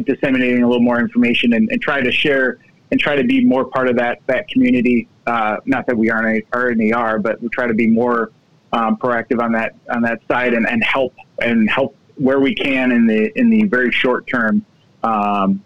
disseminating 0.04 0.62
a 0.62 0.66
little 0.66 0.82
more 0.82 0.98
information 0.98 1.52
and, 1.52 1.70
and, 1.70 1.80
try 1.82 2.00
to 2.00 2.10
share 2.10 2.58
and 2.90 2.98
try 2.98 3.14
to 3.14 3.24
be 3.24 3.44
more 3.44 3.64
part 3.64 3.88
of 3.88 3.96
that 3.96 4.20
that 4.26 4.48
community. 4.48 5.08
Uh, 5.26 5.56
not 5.66 5.86
that 5.86 5.96
we 5.96 6.10
aren't 6.10 6.44
already 6.54 6.92
are, 6.92 7.18
but 7.18 7.40
we 7.40 7.48
try 7.48 7.66
to 7.66 7.74
be 7.74 7.86
more 7.86 8.32
um, 8.72 8.96
proactive 8.96 9.42
on 9.42 9.52
that 9.52 9.74
on 9.90 10.02
that 10.02 10.20
side 10.28 10.54
and, 10.54 10.66
and 10.66 10.82
help 10.82 11.14
and 11.40 11.70
help 11.70 11.96
where 12.16 12.40
we 12.40 12.54
can 12.54 12.92
in 12.92 13.06
the 13.06 13.30
in 13.38 13.50
the 13.50 13.64
very 13.64 13.90
short 13.90 14.26
term 14.26 14.64
um, 15.02 15.62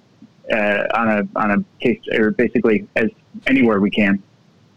uh, 0.53 0.85
on 0.95 1.09
a 1.09 1.29
on 1.37 1.51
a 1.51 1.83
case 1.83 2.01
or 2.13 2.31
basically 2.31 2.87
as 2.97 3.11
anywhere 3.47 3.81
we 3.81 3.91
can. 3.91 4.23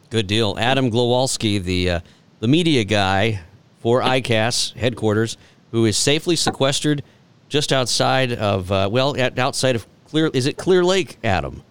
Good 0.10 0.26
deal, 0.26 0.56
Adam 0.58 0.89
Glowalski, 0.89 1.62
the 1.62 1.89
uh, 1.89 2.00
the 2.39 2.48
media 2.48 2.84
guy 2.84 3.42
for 3.80 4.02
ICAS 4.02 4.74
headquarters, 4.74 5.38
who 5.72 5.86
is 5.86 5.98
safely 5.98 6.36
sequestered 6.36 7.04
just 7.48 7.74
outside 7.74 8.34
of, 8.34 8.72
uh, 8.72 8.88
well, 8.92 9.15
outside 9.39 9.76
of 9.76 9.88
Clear, 10.06 10.30
is 10.34 10.48
it 10.48 10.58
Clear 10.58 10.84
Lake, 10.84 11.18
Adam, 11.24 11.63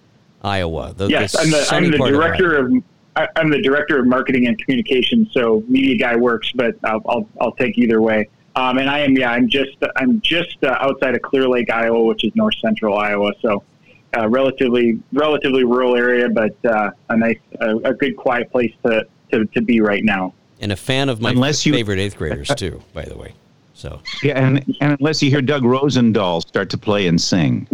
Iowa? 0.42 0.94
The, 0.96 1.08
yes, 1.08 1.32
the 1.32 1.40
I'm 1.40 1.50
the, 1.50 1.68
I'm 1.70 1.90
the 1.90 2.10
director 2.10 2.56
of, 2.56 2.72
of, 3.16 3.28
I'm 3.36 3.50
the 3.50 3.62
director 3.62 3.98
of 3.98 4.06
marketing 4.06 4.46
and 4.46 4.58
communications, 4.58 5.32
so 5.32 5.62
media 5.68 5.98
guy 5.98 6.16
works, 6.16 6.52
but 6.54 6.76
I'll, 6.84 7.02
I'll, 7.08 7.28
I'll 7.40 7.52
take 7.52 7.78
either 7.78 8.00
way. 8.00 8.28
Um, 8.56 8.78
and 8.78 8.90
I 8.90 9.00
am, 9.00 9.16
yeah, 9.16 9.30
I'm 9.30 9.48
just, 9.48 9.76
I'm 9.96 10.20
just 10.20 10.56
uh, 10.64 10.76
outside 10.80 11.14
of 11.14 11.22
Clear 11.22 11.48
Lake, 11.48 11.70
Iowa, 11.70 12.04
which 12.04 12.24
is 12.24 12.34
north 12.34 12.56
central 12.60 12.98
Iowa. 12.98 13.32
So, 13.40 13.62
uh, 14.16 14.28
relatively, 14.28 15.00
relatively 15.12 15.64
rural 15.64 15.94
area, 15.96 16.28
but 16.28 16.56
uh, 16.64 16.90
a 17.10 17.16
nice, 17.16 17.38
a, 17.60 17.76
a, 17.76 17.94
good, 17.94 18.16
quiet 18.16 18.50
place 18.50 18.72
to, 18.86 19.06
to, 19.30 19.44
to 19.46 19.60
be 19.60 19.80
right 19.80 20.02
now 20.02 20.32
and 20.60 20.72
a 20.72 20.76
fan 20.76 21.08
of 21.08 21.20
my 21.20 21.30
unless 21.30 21.64
you, 21.64 21.72
favorite 21.72 21.98
eighth 21.98 22.16
graders 22.16 22.48
too, 22.56 22.82
by 22.92 23.04
the 23.04 23.16
way. 23.16 23.34
So 23.74 24.00
yeah, 24.22 24.38
and, 24.38 24.64
and 24.80 24.96
unless 24.98 25.22
you 25.22 25.30
hear 25.30 25.42
Doug 25.42 25.62
Rosendahl 25.62 26.40
start 26.46 26.70
to 26.70 26.78
play 26.78 27.06
and 27.06 27.20
sing. 27.20 27.66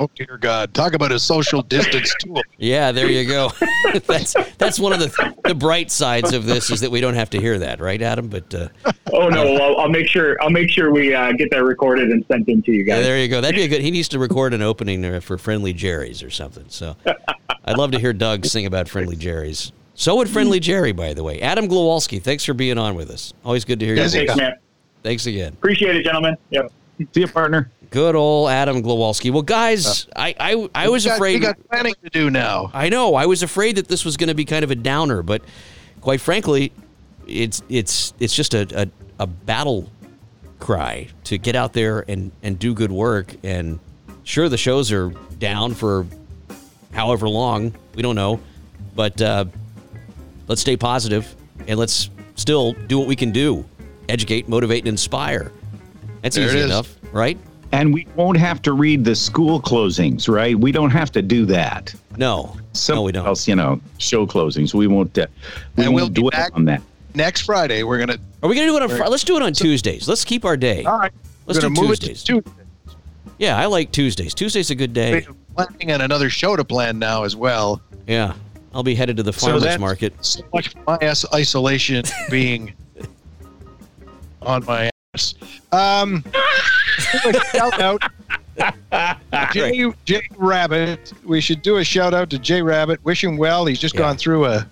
Oh 0.00 0.10
dear 0.16 0.38
God! 0.40 0.74
Talk 0.74 0.94
about 0.94 1.12
a 1.12 1.20
social 1.20 1.62
distance 1.62 2.12
tool. 2.20 2.42
Yeah, 2.58 2.90
there 2.90 3.08
you 3.08 3.28
go. 3.28 3.52
that's 4.06 4.34
that's 4.58 4.80
one 4.80 4.92
of 4.92 4.98
the 4.98 5.34
the 5.44 5.54
bright 5.54 5.92
sides 5.92 6.32
of 6.32 6.46
this 6.46 6.70
is 6.70 6.80
that 6.80 6.90
we 6.90 7.00
don't 7.00 7.14
have 7.14 7.30
to 7.30 7.40
hear 7.40 7.60
that, 7.60 7.80
right, 7.80 8.02
Adam? 8.02 8.26
But 8.26 8.52
uh, 8.52 8.68
Oh 9.12 9.28
no, 9.28 9.44
well, 9.44 9.62
I'll, 9.62 9.80
I'll 9.82 9.88
make 9.88 10.08
sure 10.08 10.36
I'll 10.42 10.50
make 10.50 10.68
sure 10.68 10.90
we 10.90 11.14
uh, 11.14 11.30
get 11.32 11.50
that 11.52 11.62
recorded 11.62 12.10
and 12.10 12.24
sent 12.26 12.48
in 12.48 12.62
to 12.62 12.72
you 12.72 12.78
yeah, 12.78 12.96
guys. 12.96 13.04
there 13.04 13.20
you 13.20 13.28
go. 13.28 13.40
That'd 13.40 13.54
be 13.54 13.62
a 13.62 13.68
good. 13.68 13.82
He 13.82 13.92
needs 13.92 14.08
to 14.08 14.18
record 14.18 14.52
an 14.52 14.62
opening 14.62 15.00
there 15.02 15.20
for 15.20 15.38
Friendly 15.38 15.72
Jerry's 15.72 16.24
or 16.24 16.30
something. 16.30 16.64
So 16.66 16.96
I'd 17.64 17.78
love 17.78 17.92
to 17.92 18.00
hear 18.00 18.12
Doug 18.12 18.46
sing 18.46 18.66
about 18.66 18.88
Friendly 18.88 19.14
Jerry's. 19.14 19.70
So 19.94 20.16
would 20.16 20.28
Friendly 20.28 20.58
Jerry, 20.60 20.92
by 20.92 21.14
the 21.14 21.22
way. 21.22 21.40
Adam 21.40 21.68
Glowalski, 21.68 22.20
thanks 22.20 22.44
for 22.44 22.52
being 22.54 22.78
on 22.78 22.94
with 22.96 23.10
us. 23.10 23.32
Always 23.44 23.64
good 23.64 23.78
to 23.80 23.86
hear 23.86 23.94
Yes, 23.94 24.14
you. 24.14 24.26
Thanks, 24.26 24.36
man. 24.40 24.54
Thanks 25.02 25.26
again. 25.26 25.52
Appreciate 25.52 25.94
it, 25.96 26.02
gentlemen. 26.04 26.36
Yep. 26.50 26.72
See 27.12 27.20
you, 27.20 27.28
partner. 27.28 27.70
Good 27.90 28.16
old 28.16 28.50
Adam 28.50 28.82
Glowalski. 28.82 29.30
Well, 29.30 29.42
guys, 29.42 30.08
I 30.16 30.34
I, 30.40 30.68
I 30.74 30.88
was 30.88 31.04
got- 31.04 31.14
afraid. 31.16 31.34
We 31.34 31.40
got 31.40 31.56
planning 31.70 31.94
to 32.02 32.10
do 32.10 32.28
now. 32.30 32.70
I 32.74 32.88
know. 32.88 33.14
I 33.14 33.26
was 33.26 33.42
afraid 33.44 33.76
that 33.76 33.86
this 33.86 34.04
was 34.04 34.16
going 34.16 34.28
to 34.28 34.34
be 34.34 34.44
kind 34.44 34.64
of 34.64 34.70
a 34.72 34.74
downer, 34.74 35.22
but 35.22 35.42
quite 36.00 36.20
frankly, 36.20 36.72
it's 37.28 37.62
it's 37.68 38.14
it's 38.18 38.34
just 38.34 38.54
a, 38.54 38.66
a, 38.82 38.88
a 39.20 39.26
battle 39.28 39.90
cry 40.58 41.06
to 41.24 41.38
get 41.38 41.54
out 41.54 41.72
there 41.72 42.04
and, 42.08 42.32
and 42.42 42.58
do 42.58 42.74
good 42.74 42.90
work. 42.90 43.34
And 43.44 43.78
sure, 44.24 44.48
the 44.48 44.56
shows 44.58 44.90
are 44.90 45.10
down 45.38 45.74
for 45.74 46.06
however 46.92 47.28
long. 47.28 47.74
We 47.94 48.02
don't 48.02 48.16
know. 48.16 48.40
But 48.96 49.20
uh, 49.22 49.44
let's 50.48 50.60
stay 50.60 50.76
positive 50.76 51.34
and 51.68 51.78
let's 51.78 52.10
still 52.36 52.72
do 52.72 52.98
what 52.98 53.06
we 53.08 53.16
can 53.16 53.30
do 53.30 53.64
educate, 54.08 54.48
motivate, 54.48 54.80
and 54.80 54.88
inspire. 54.88 55.50
That's 56.22 56.36
There 56.36 56.46
easy 56.46 56.60
enough, 56.60 56.94
right? 57.12 57.38
And 57.72 57.92
we 57.92 58.06
won't 58.16 58.36
have 58.38 58.60
to 58.62 58.72
read 58.72 59.04
the 59.04 59.14
school 59.14 59.60
closings, 59.60 60.28
right? 60.28 60.58
We 60.58 60.72
don't 60.72 60.90
have 60.90 61.10
to 61.12 61.22
do 61.22 61.44
that. 61.46 61.94
No. 62.18 62.54
Some 62.74 62.96
no, 62.96 63.02
we 63.02 63.12
don't. 63.12 63.26
else, 63.26 63.48
you 63.48 63.56
know, 63.56 63.80
show 63.98 64.26
closings. 64.26 64.74
We 64.74 64.86
won't. 64.86 65.16
Uh, 65.18 65.26
we 65.76 65.84
And 65.84 65.94
we'll 65.94 66.04
won't 66.04 66.14
be 66.14 66.20
dwell 66.20 66.30
back- 66.30 66.52
on 66.54 66.64
that. 66.66 66.82
Next 67.14 67.42
Friday, 67.42 67.82
we're 67.82 67.98
gonna. 67.98 68.18
Are 68.42 68.48
we 68.48 68.54
going 68.56 68.66
to 68.68 68.72
do 68.72 68.76
it 68.76 68.82
on 68.82 68.88
Friday? 68.90 69.08
Let's 69.10 69.24
do 69.24 69.36
it 69.36 69.42
on 69.42 69.52
Tuesdays. 69.52 70.06
Let's 70.08 70.24
keep 70.24 70.44
our 70.44 70.56
day. 70.56 70.84
All 70.84 70.98
right. 70.98 71.12
Let's 71.46 71.58
we're 71.62 71.68
do 71.68 71.74
gonna 71.74 71.88
move 71.88 71.98
Tuesdays. 71.98 72.22
it 72.22 72.26
to 72.26 72.42
Tuesday. 72.42 72.62
Yeah, 73.38 73.58
I 73.58 73.66
like 73.66 73.90
Tuesdays. 73.92 74.34
Tuesday's 74.34 74.70
a 74.70 74.74
good 74.74 74.92
day. 74.92 75.26
We're 75.56 75.66
planning 75.66 75.92
on 75.92 76.00
another 76.00 76.28
show 76.30 76.56
to 76.56 76.64
plan 76.64 76.98
now 76.98 77.24
as 77.24 77.34
well. 77.36 77.80
Yeah. 78.06 78.34
I'll 78.74 78.82
be 78.82 78.94
headed 78.94 79.16
to 79.18 79.22
the 79.22 79.32
So 79.32 79.46
farmers 79.46 79.62
that's- 79.62 79.80
market. 79.80 80.12
So 80.24 80.42
much 80.52 80.68
for 80.70 80.82
my 80.86 80.98
ass 81.00 81.24
isolation 81.32 82.04
being 82.28 82.74
on 84.42 84.64
my 84.64 84.90
ass. 85.14 85.34
Um, 85.72 86.24
shout 87.52 87.80
out. 87.80 88.02
Jay, 89.52 89.92
Jay 90.04 90.28
Rabbit. 90.36 91.12
We 91.24 91.40
should 91.40 91.62
do 91.62 91.76
a 91.78 91.84
shout 91.84 92.14
out 92.14 92.30
to 92.30 92.38
Jay 92.38 92.62
Rabbit. 92.62 93.04
Wish 93.04 93.22
him 93.22 93.36
well. 93.36 93.64
He's 93.66 93.78
just 93.78 93.94
Yeah. 93.94 94.00
gone 94.02 94.16
through 94.16 94.46
a, 94.46 94.68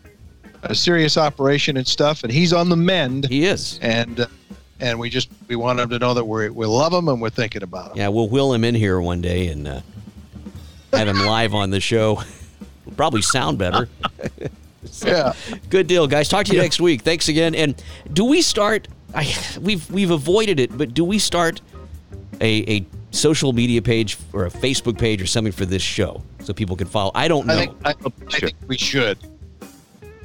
a 0.65 0.75
serious 0.75 1.17
operation 1.17 1.77
and 1.77 1.87
stuff, 1.87 2.23
and 2.25 2.33
he's 2.33 2.53
on 2.53 2.69
the 2.69 2.77
mend. 2.77 3.29
He 3.29 3.45
is. 3.45 3.79
And 3.83 4.21
uh, 4.21 4.27
and 4.81 4.99
we 4.99 5.11
just 5.11 5.29
we 5.49 5.55
want 5.57 5.79
him 5.81 5.89
to 5.91 5.99
know 5.99 6.13
that 6.15 6.25
we 6.25 6.49
we 6.51 6.67
love 6.67 6.93
him 6.93 7.09
and 7.09 7.21
we're 7.23 7.31
thinking 7.31 7.63
about 7.63 7.93
him. 7.93 7.99
Yeah, 7.99 8.09
we'll 8.09 8.29
wheel 8.29 8.53
him 8.53 8.65
in 8.65 8.75
here 8.75 9.01
one 9.01 9.21
day 9.21 9.47
and 9.49 9.67
uh, 9.69 9.81
have 10.93 11.07
him 11.09 11.25
live 11.25 11.55
on 11.55 11.71
the 11.71 11.81
show. 11.81 12.21
Will 12.85 12.93
probably 12.93 13.23
sound 13.23 13.59
better. 13.59 13.89
Yeah. 15.05 15.35
Good 15.71 15.87
deal, 15.87 16.07
guys. 16.07 16.29
Talk 16.29 16.47
to 16.47 16.55
you 16.55 16.61
next 16.61 16.81
week. 16.81 17.03
Thanks 17.03 17.29
again. 17.29 17.55
And 17.55 17.81
do 18.13 18.25
we 18.25 18.43
start? 18.43 18.89
I, 19.15 19.33
we've 19.61 19.89
we've 19.91 20.11
avoided 20.11 20.59
it, 20.59 20.77
but 20.77 20.93
do 20.93 21.05
we 21.05 21.19
start 21.19 21.61
a, 22.41 22.79
a 22.79 22.87
social 23.11 23.53
media 23.53 23.81
page 23.81 24.19
or 24.33 24.47
a 24.47 24.51
Facebook 24.51 24.99
page 24.99 25.23
or 25.23 25.27
something 25.27 25.53
for 25.53 25.65
this 25.67 25.83
show 25.83 26.23
so 26.43 26.53
people 26.53 26.77
can 26.77 26.89
follow? 26.89 27.13
I 27.15 27.29
don't 27.29 27.47
know. 27.47 27.55
I 27.55 27.59
think 27.59 27.77
I, 27.85 27.91
I 28.29 28.41
think 28.41 28.55
we 28.67 28.77
should. 28.77 29.19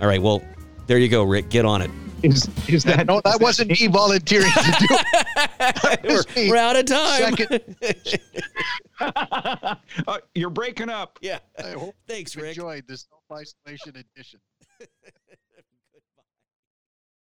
All 0.02 0.08
right. 0.08 0.22
Well, 0.22 0.42
there 0.88 0.98
you 0.98 1.08
go, 1.08 1.24
Rick. 1.24 1.50
Get 1.50 1.66
on 1.66 1.82
it. 1.82 1.92
Is 2.24 2.50
is 2.68 2.84
that 2.86 3.06
No, 3.08 3.22
that 3.22 3.40
wasn't 3.40 3.70
me 3.70 3.88
volunteering 3.88 4.52
to 4.52 4.76
do 4.80 4.88
it. 4.90 6.00
We're, 6.36 6.50
we're 6.50 6.56
out 6.58 6.76
of 6.76 6.86
time. 6.86 7.36
Uh, 10.08 10.18
you're 10.34 10.50
breaking 10.50 10.90
up. 10.90 11.20
yeah. 11.22 11.38
I 11.64 11.72
hope 11.74 11.96
Thanks, 12.08 12.36
you 12.36 12.42
Rick. 12.42 12.58
enjoyed 12.58 12.84
this 12.88 13.08
self 13.10 13.22
isolation 13.40 13.94
edition. 13.96 14.40